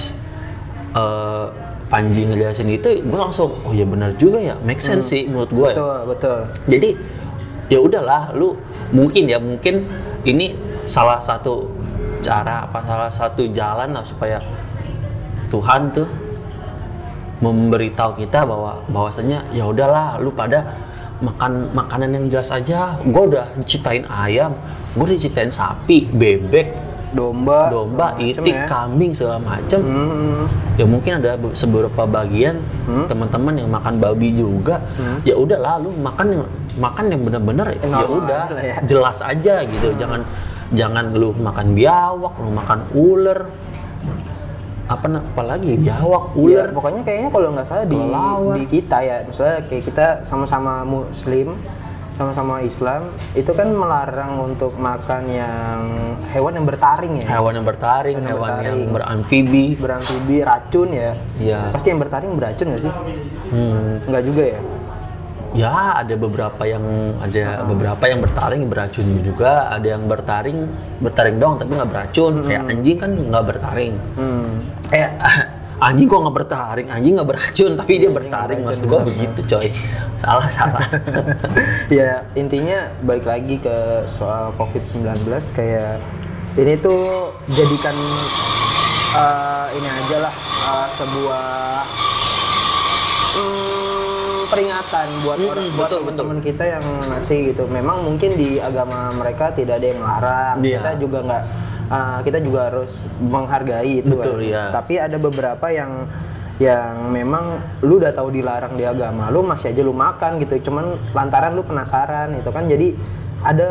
eh, 0.93 1.47
Panji 1.85 2.25
ngejelasin 2.27 2.69
itu 2.75 2.89
gue 3.05 3.19
langsung 3.21 3.61
oh 3.61 3.71
ya 3.71 3.85
benar 3.85 4.17
juga 4.17 4.41
ya 4.41 4.57
make 4.65 4.81
sense 4.81 5.15
sih 5.15 5.29
menurut 5.29 5.53
gue 5.53 5.69
ya. 5.69 5.77
betul 5.77 5.97
betul. 6.11 6.39
Jadi 6.67 6.91
ya 7.69 7.79
udahlah 7.79 8.33
lu 8.33 8.57
mungkin 8.91 9.29
ya 9.29 9.39
mungkin 9.39 9.85
ini 10.25 10.57
salah 10.85 11.21
satu 11.21 11.69
cara 12.25 12.65
apa 12.65 12.81
salah 12.85 13.13
satu 13.13 13.45
jalan 13.53 13.93
lah 13.93 14.05
supaya 14.05 14.41
Tuhan 15.53 15.93
tuh 15.93 16.09
memberitahu 17.45 18.17
kita 18.17 18.49
bahwa 18.49 18.81
bahwasanya 18.89 19.45
ya 19.53 19.69
udahlah 19.69 20.17
lu 20.19 20.33
pada 20.33 20.65
makan 21.21 21.71
makanan 21.73 22.11
yang 22.17 22.25
jelas 22.33 22.51
aja. 22.51 22.99
Gue 23.05 23.37
udah 23.37 23.47
ciptain 23.65 24.05
ayam, 24.09 24.57
gue 24.97 25.05
udah 25.05 25.19
ciptain 25.21 25.53
sapi, 25.53 26.09
bebek, 26.11 26.75
Domba. 27.15 27.71
domba, 27.71 28.07
itik, 28.19 28.51
ya. 28.51 28.67
kambing 28.67 29.15
segala 29.15 29.39
macem. 29.39 29.81
Hmm. 29.85 30.45
Ya 30.75 30.85
mungkin 30.89 31.23
ada 31.23 31.39
be- 31.39 31.55
beberapa 31.55 32.03
bagian 32.09 32.59
teman-teman 33.07 33.55
yang 33.63 33.71
makan 33.71 34.03
babi 34.03 34.35
juga. 34.35 34.83
Ya 35.23 35.39
udah 35.39 35.59
lalu 35.61 35.95
makan 36.03 36.27
yang 36.41 36.45
makan 36.75 37.05
yang 37.09 37.23
benar-benar 37.23 37.67
ya 37.73 38.03
udah 38.03 38.43
ya. 38.59 38.77
jelas 38.83 39.19
aja 39.21 39.63
gitu. 39.63 39.95
Jangan 39.95 40.21
jangan 40.73 41.15
lu 41.15 41.31
makan 41.33 41.73
biawak, 41.73 42.35
lu 42.39 42.51
makan 42.51 42.79
ular. 42.93 43.41
Apa 44.85 45.09
apalagi 45.09 45.81
biawak, 45.81 46.37
Iya, 46.37 46.69
ular. 46.69 46.69
pokoknya 46.77 47.03
kayaknya 47.09 47.31
kalau 47.33 47.49
nggak 47.57 47.67
salah 47.67 47.87
di, 47.89 47.97
di 48.53 48.65
kita 48.69 48.99
ya, 49.01 49.17
misalnya 49.25 49.59
kayak 49.65 49.85
kita 49.89 50.07
sama-sama 50.29 50.85
Muslim, 50.85 51.57
sama-sama 52.15 52.61
Islam, 52.61 53.09
itu 53.33 53.49
kan 53.51 53.73
melarang 53.73 54.45
untuk 54.45 54.77
makan 54.77 55.25
yang 55.33 55.81
hewan 56.31 56.53
yang 56.55 56.69
bertaring 56.69 57.17
ya, 57.17 57.27
Hewan 57.33 57.53
yang 57.57 57.65
bertaring, 57.65 58.17
Hewan 58.21 58.29
yang 58.29 58.37
hewan 58.37 58.45
yang 58.45 58.61
bertaring. 58.61 58.89
beramfibi. 58.93 59.65
beramfibi, 59.81 60.37
racun 60.45 60.89
ya. 60.93 61.13
Iya. 61.41 61.61
Pasti 61.73 61.89
yang 61.89 62.01
bertaring 62.05 62.33
beracun 62.37 62.67
nggak 62.69 62.83
sih? 62.85 62.93
Hmm. 63.57 63.93
Nggak 64.05 64.23
juga 64.29 64.43
ya. 64.53 64.61
Ya, 65.55 66.03
ada 66.03 66.19
beberapa 66.19 66.67
yang 66.67 66.83
ada 67.23 67.63
beberapa 67.63 68.05
yang 68.11 68.19
bertaring 68.19 68.67
beracun 68.67 69.07
juga, 69.23 69.71
ada 69.71 69.87
yang 69.87 70.11
bertaring 70.11 70.67
bertaring 70.99 71.39
dong 71.39 71.63
tapi 71.63 71.79
nggak 71.79 71.91
beracun. 71.95 72.35
Kayak 72.51 72.63
anjing 72.75 72.99
kan 72.99 73.11
nggak 73.15 73.45
bertaring. 73.55 73.95
Hmm. 74.19 74.51
Kayak 74.91 75.11
anjing 75.87 76.07
kok 76.11 76.21
nggak 76.27 76.37
bertaring, 76.43 76.89
anjing 76.91 77.13
nggak 77.15 77.29
beracun 77.31 77.73
tapi 77.79 77.93
dia 78.03 78.11
bertaring. 78.11 78.61
Maksud 78.67 78.85
gua 78.91 79.01
begitu, 79.07 79.41
coy. 79.47 79.71
Salah 80.19 80.49
salah. 80.51 80.87
ya 82.03 82.27
intinya 82.35 82.91
balik 83.07 83.31
lagi 83.31 83.63
ke 83.63 84.11
soal 84.11 84.51
COVID-19 84.59 85.23
kayak 85.55 86.03
ini 86.59 86.75
tuh 86.83 87.31
jadikan 87.47 87.95
eh, 89.23 89.67
ini 89.79 89.87
aja 89.87 90.17
lah 90.19 90.35
eh, 90.67 90.87
sebuah 90.99 91.47
mm, 93.39 93.74
peringatan 94.55 95.09
buat 95.27 95.39
orang 95.43 95.69
buat 95.75 95.91
teman-teman 95.91 96.39
kita 96.41 96.65
yang 96.79 96.85
masih 97.11 97.39
gitu. 97.53 97.67
Memang 97.67 98.07
mungkin 98.07 98.39
di 98.39 98.63
agama 98.63 99.11
mereka 99.19 99.51
tidak 99.51 99.83
ada 99.83 99.87
yang 99.91 100.01
melarang. 100.01 100.57
Iya. 100.63 100.79
Kita 100.79 100.91
juga 101.03 101.19
nggak 101.27 101.43
eh, 101.91 102.19
kita 102.25 102.39
juga 102.41 102.61
harus 102.71 102.93
menghargai 103.19 103.93
itu. 104.01 104.15
Betul, 104.15 104.39
kan. 104.41 104.49
iya. 104.49 104.63
Tapi 104.71 104.95
ada 104.97 105.17
beberapa 105.19 105.67
yang 105.69 106.07
yang 106.63 107.11
memang 107.11 107.59
lu 107.83 107.99
udah 107.99 108.15
tahu 108.15 108.31
dilarang 108.31 108.79
di 108.79 108.87
agama 108.87 109.27
lu 109.27 109.43
masih 109.43 109.75
aja 109.75 109.83
lu 109.83 109.91
makan 109.91 110.39
gitu 110.39 110.71
cuman 110.71 110.95
lantaran 111.11 111.51
lu 111.59 111.67
penasaran 111.67 112.31
itu 112.39 112.47
kan 112.55 112.71
jadi 112.71 112.95
ada 113.43 113.71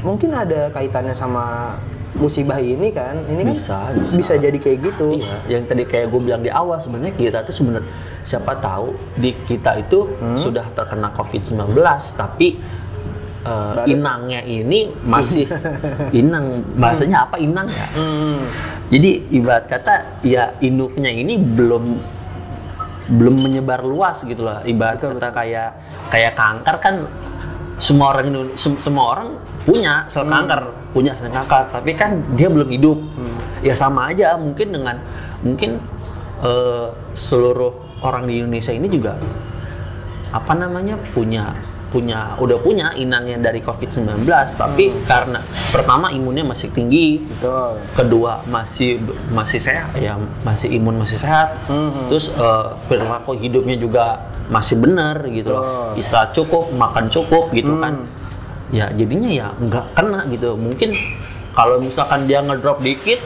mungkin 0.00 0.32
ada 0.32 0.72
kaitannya 0.72 1.12
sama 1.12 1.76
musibah 2.16 2.58
ini 2.58 2.88
kan 2.90 3.20
ini 3.28 3.42
kan 3.44 3.54
Bisa, 3.54 3.78
bisa. 3.94 4.34
jadi 4.40 4.56
kayak 4.56 4.78
gitu 4.92 5.16
Iya, 5.16 5.60
yang 5.60 5.62
tadi 5.68 5.84
kayak 5.84 6.08
gue 6.10 6.20
bilang 6.20 6.42
di 6.42 6.50
awal 6.50 6.80
sebenarnya 6.80 7.14
kita 7.14 7.38
tuh 7.44 7.54
sebenarnya 7.54 7.88
siapa 8.26 8.58
tahu 8.58 8.96
di 9.14 9.30
kita 9.46 9.78
itu 9.78 10.10
sudah 10.34 10.66
terkena 10.74 11.14
COVID-19 11.14 11.78
tapi 12.18 12.58
eh, 13.46 13.74
inangnya 13.86 14.42
ini 14.42 14.90
masih 15.06 15.46
inang 16.20 16.66
bahasanya 16.74 17.30
apa 17.30 17.38
inang 17.38 17.70
ya? 17.70 17.86
Hmm. 17.94 18.42
Jadi 18.86 19.10
ibarat 19.34 19.66
kata 19.66 20.22
ya 20.22 20.54
induknya 20.58 21.10
ini 21.10 21.38
belum 21.38 21.84
belum 23.06 23.34
menyebar 23.38 23.86
luas 23.86 24.26
gitu 24.26 24.42
lah. 24.42 24.66
Ibarat 24.66 24.98
kata 24.98 25.30
kayak 25.30 25.68
kayak 26.10 26.32
kanker 26.34 26.76
kan 26.82 26.94
semua 27.76 28.12
orang 28.12 28.24
Indo- 28.26 28.56
sem- 28.56 28.80
semua 28.80 29.04
orang 29.12 29.28
punya 29.62 30.06
sel 30.06 30.24
kanker, 30.24 30.62
punya 30.94 31.12
sel 31.12 31.28
kanker, 31.28 31.68
tapi 31.70 31.92
kan 31.92 32.22
dia 32.32 32.48
belum 32.48 32.68
hidup. 32.70 32.98
Ya 33.60 33.74
sama 33.74 34.08
aja 34.10 34.38
mungkin 34.38 34.72
dengan 34.72 34.96
mungkin 35.42 35.80
eh, 36.40 36.88
seluruh 37.12 37.72
orang 38.00 38.24
di 38.24 38.40
Indonesia 38.40 38.70
ini 38.70 38.86
juga 38.86 39.16
apa 40.30 40.52
namanya 40.52 40.96
punya 41.14 41.54
punya 41.86 42.34
udah 42.36 42.58
punya 42.60 42.90
inangnya 42.92 43.38
dari 43.40 43.62
COVID-19 43.62 44.26
tapi 44.58 44.90
karena 45.06 45.38
pertama 45.70 46.10
imunnya 46.10 46.42
masih 46.42 46.68
tinggi. 46.70 47.22
Betul. 47.22 47.78
Kedua 47.94 48.42
masih 48.44 49.00
masih 49.30 49.62
sehat. 49.62 49.94
Ya 49.96 50.18
masih 50.42 50.76
imun 50.76 50.98
masih 50.98 51.16
sehat. 51.16 51.56
Mhm. 51.70 52.10
terus 52.10 52.34
eh, 52.34 52.66
perilaku 52.90 53.34
hidupnya 53.34 53.78
juga 53.78 54.18
masih 54.46 54.76
benar 54.78 55.26
gitu 55.26 55.50
loh. 55.52 55.92
Istirahat 55.94 56.30
cukup 56.32 56.70
makan 56.74 57.10
cukup 57.10 57.50
gitu 57.50 57.76
kan. 57.78 58.06
Ya 58.70 58.90
jadinya 58.90 59.30
ya 59.30 59.46
nggak 59.56 59.94
kena 59.94 60.26
gitu. 60.30 60.54
Mungkin 60.54 60.90
kalau 61.54 61.78
misalkan 61.78 62.26
dia 62.26 62.42
ngedrop 62.42 62.82
dikit 62.82 63.18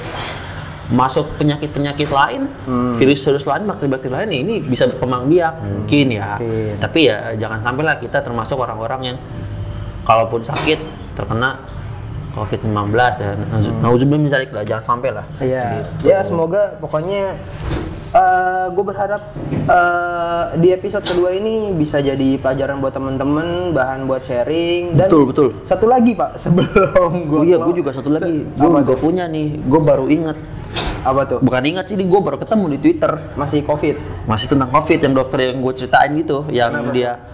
masuk 0.91 1.39
penyakit-penyakit 1.39 2.11
lain, 2.11 2.51
virus-virus 2.99 3.47
lain, 3.47 3.63
bakteri-bakteri 3.63 4.11
lain 4.11 4.31
ini 4.35 4.55
bisa 4.59 4.91
berkembang 4.91 5.31
biak. 5.31 5.55
Mungkin 5.63 6.07
ya. 6.11 6.35
Mungkin. 6.37 6.83
Tapi 6.83 7.01
ya 7.07 7.17
jangan 7.39 7.63
sampai 7.63 7.83
lah 7.87 7.97
kita 8.03 8.19
termasuk 8.21 8.59
orang-orang 8.59 9.15
yang 9.15 9.19
kalaupun 10.03 10.43
sakit 10.43 10.79
terkena 11.15 11.63
COVID-19 12.35 12.75
ya. 12.99 13.35
Nauzubillah 13.83 14.19
min 14.19 14.31
dzalik 14.31 14.51
lah, 14.51 14.63
jangan 14.63 14.85
sampai 14.87 15.11
lah. 15.15 15.27
Iya, 15.39 15.83
Gitu. 15.83 16.11
ya 16.11 16.19
semoga 16.23 16.75
pokoknya 16.79 17.39
gue 18.75 18.85
berharap 18.85 19.23
eh, 19.55 20.45
di 20.59 20.75
episode 20.75 21.07
kedua 21.07 21.31
ini 21.31 21.71
bisa 21.71 22.03
jadi 22.03 22.43
pelajaran 22.43 22.83
buat 22.83 22.91
temen-temen, 22.91 23.71
bahan 23.71 24.11
buat 24.11 24.27
sharing 24.27 24.99
dan 24.99 25.07
Betul, 25.07 25.31
betul. 25.31 25.49
satu 25.63 25.87
lagi 25.87 26.19
pak 26.19 26.35
sebelum 26.35 27.31
gue 27.31 27.39
Oh 27.39 27.47
iya, 27.47 27.57
gue 27.63 27.75
juga 27.79 27.95
satu 27.95 28.11
lagi. 28.11 28.51
Gue 28.51 28.69
juga 28.83 28.95
punya 28.99 29.31
nih. 29.31 29.63
Gue 29.63 29.81
baru 29.81 30.11
ingat. 30.11 30.39
apa 31.01 31.25
tuh 31.25 31.41
Bukan 31.41 31.65
ingat 31.65 31.89
sih, 31.89 31.97
gue 31.97 32.21
baru 32.21 32.37
ketemu 32.37 32.77
di 32.77 32.79
Twitter. 32.83 33.33
masih 33.33 33.65
covid 33.65 33.97
Masih 34.29 34.53
tentang 34.53 34.69
COVID 34.69 34.99
yang 35.01 35.15
dokter 35.17 35.39
yang 35.49 35.65
gue 35.65 35.73
ceritain 35.73 36.13
gitu, 36.13 36.45
yang 36.53 36.93
dia 36.93 37.30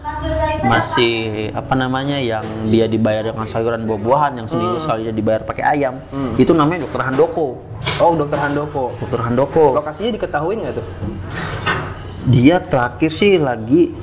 masih 0.66 1.14
apa 1.54 1.74
namanya, 1.78 2.18
yang 2.18 2.42
dia 2.66 2.90
dibayar 2.90 3.22
dengan 3.22 3.46
sayuran 3.46 3.86
buah-buahan, 3.86 4.42
yang 4.42 4.46
seminggu 4.50 4.82
sekali 4.82 5.06
dia 5.06 5.14
dibayar 5.14 5.46
pakai 5.46 5.62
ayam. 5.62 6.02
Itu 6.34 6.50
namanya 6.52 6.88
dokter 6.88 7.06
Handoko. 7.06 7.62
oh 7.96 8.12
dokter 8.12 8.36
Handoko 8.36 8.92
Dokter 8.98 9.20
Handoko. 9.24 9.72
lokasinya 9.72 10.12
diketahui 10.12 10.60
nggak 10.60 10.74
tuh 10.76 10.86
Dia 12.26 12.58
terakhir 12.58 13.08
sih 13.14 13.38
lagi 13.38 13.94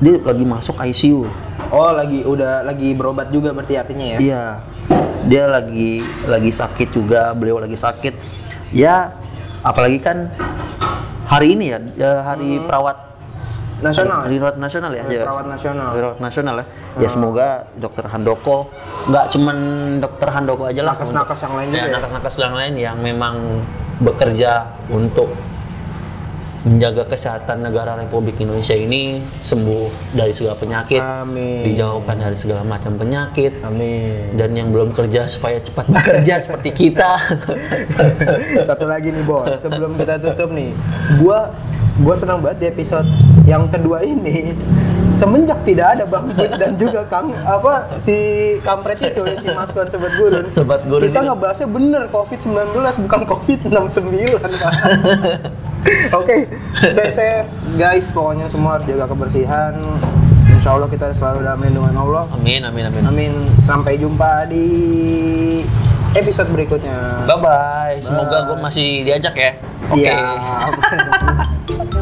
dia 0.00 0.14
lagi 0.24 0.44
masuk 0.48 0.80
ICU. 0.80 1.28
oh 1.70 1.90
lagi 1.92 2.24
udah 2.24 2.64
lagi 2.64 2.90
berobat 2.96 3.28
juga 3.30 3.52
berarti 3.52 3.76
artinya 3.76 4.06
ya 4.16 4.18
Iya. 4.18 4.44
Dia 5.28 5.44
lagi 5.46 6.00
lagi 6.24 6.48
sakit 6.50 6.88
juga, 6.90 7.30
beliau 7.36 7.60
lagi 7.60 7.76
sakit. 7.76 8.14
Ya, 8.72 9.12
apalagi 9.60 10.00
kan 10.00 10.32
hari 11.28 11.54
ini 11.54 11.70
ya, 11.70 11.78
ya 11.94 12.12
hari 12.24 12.56
perawat 12.64 13.09
nasional 13.82 14.18
hari 14.24 14.36
perawat 14.38 14.56
nasional 14.60 14.90
ya. 14.92 15.02
Hari 15.04 15.16
ya. 15.16 15.24
nasional. 15.26 15.86
Hari 15.90 16.00
perawat 16.00 16.20
nasional 16.20 16.54
ya. 16.60 16.66
Ya 16.98 17.08
semoga 17.08 17.48
dokter 17.78 18.04
Handoko 18.10 18.58
nggak 19.08 19.24
cuman 19.32 19.56
dokter 20.02 20.28
Handoko 20.28 20.64
aja 20.68 20.82
lah. 20.84 20.94
Nakes-nakes 20.98 21.40
yang 21.42 21.54
lain 21.56 21.68
ya, 21.68 21.74
juga 21.74 21.86
ya? 21.86 21.94
nakes-nakes 21.96 22.34
yang 22.36 22.54
lain 22.54 22.74
yang 22.76 22.96
memang 22.98 23.34
bekerja 24.00 24.52
untuk 24.88 25.28
menjaga 26.60 27.08
kesehatan 27.08 27.64
negara 27.64 27.96
Republik 27.96 28.36
Indonesia 28.36 28.76
ini 28.76 29.16
sembuh 29.40 30.12
dari 30.12 30.32
segala 30.36 30.60
penyakit, 30.60 31.00
Amin. 31.00 31.64
dijauhkan 31.64 32.20
dari 32.20 32.36
segala 32.36 32.60
macam 32.60 33.00
penyakit, 33.00 33.64
amin 33.64 34.36
dan 34.36 34.52
yang 34.52 34.68
belum 34.68 34.92
kerja 34.92 35.24
supaya 35.24 35.56
cepat 35.56 35.88
bekerja 35.88 36.36
seperti 36.44 36.70
kita. 36.76 37.16
Satu 38.68 38.84
lagi 38.84 39.08
nih 39.08 39.24
bos, 39.24 39.56
sebelum 39.56 39.96
kita 39.96 40.20
tutup 40.20 40.52
nih, 40.52 40.68
gua 41.24 41.48
gue 42.00 42.14
senang 42.16 42.40
banget 42.40 42.58
di 42.64 42.66
episode 42.72 43.08
yang 43.44 43.68
kedua 43.68 44.00
ini 44.00 44.56
semenjak 45.12 45.60
tidak 45.68 45.98
ada 45.98 46.04
Bang 46.08 46.32
Bud 46.32 46.52
dan 46.56 46.78
juga 46.80 47.04
Kang 47.10 47.34
apa 47.44 48.00
si 48.00 48.16
kampret 48.64 49.02
itu 49.04 49.20
si 49.42 49.48
Mas 49.52 49.68
sebat 49.74 50.12
Gurun. 50.16 50.46
sebat 50.54 50.80
Gurun. 50.86 51.10
Kita 51.10 51.20
nggak 51.26 51.38
bahasnya 51.38 51.68
bener 51.68 52.02
COVID-19 52.08 52.72
bukan 53.04 53.20
COVID-69 53.26 54.08
Oke, 56.12 56.12
okay, 56.12 56.40
stay 56.92 57.08
safe 57.08 57.48
guys, 57.80 58.12
pokoknya 58.12 58.52
semua 58.52 58.76
harus 58.76 58.84
jaga 58.84 59.08
kebersihan. 59.08 59.72
Insya 60.52 60.76
Allah 60.76 60.92
kita 60.92 61.16
selalu 61.16 61.40
dalam 61.40 61.60
lindungan 61.64 61.96
Allah. 61.96 62.24
Amin, 62.36 62.60
amin, 62.60 62.84
amin. 62.92 63.02
Amin. 63.08 63.32
Sampai 63.56 63.96
jumpa 63.96 64.44
di 64.52 64.68
episode 66.14 66.48
berikutnya. 66.50 67.26
Bye 67.26 67.38
bye. 67.38 67.96
Semoga 68.02 68.50
gue 68.50 68.56
masih 68.58 69.06
diajak 69.06 69.34
ya. 69.36 69.52
Siap. 69.86 70.72
Okay. 71.66 71.96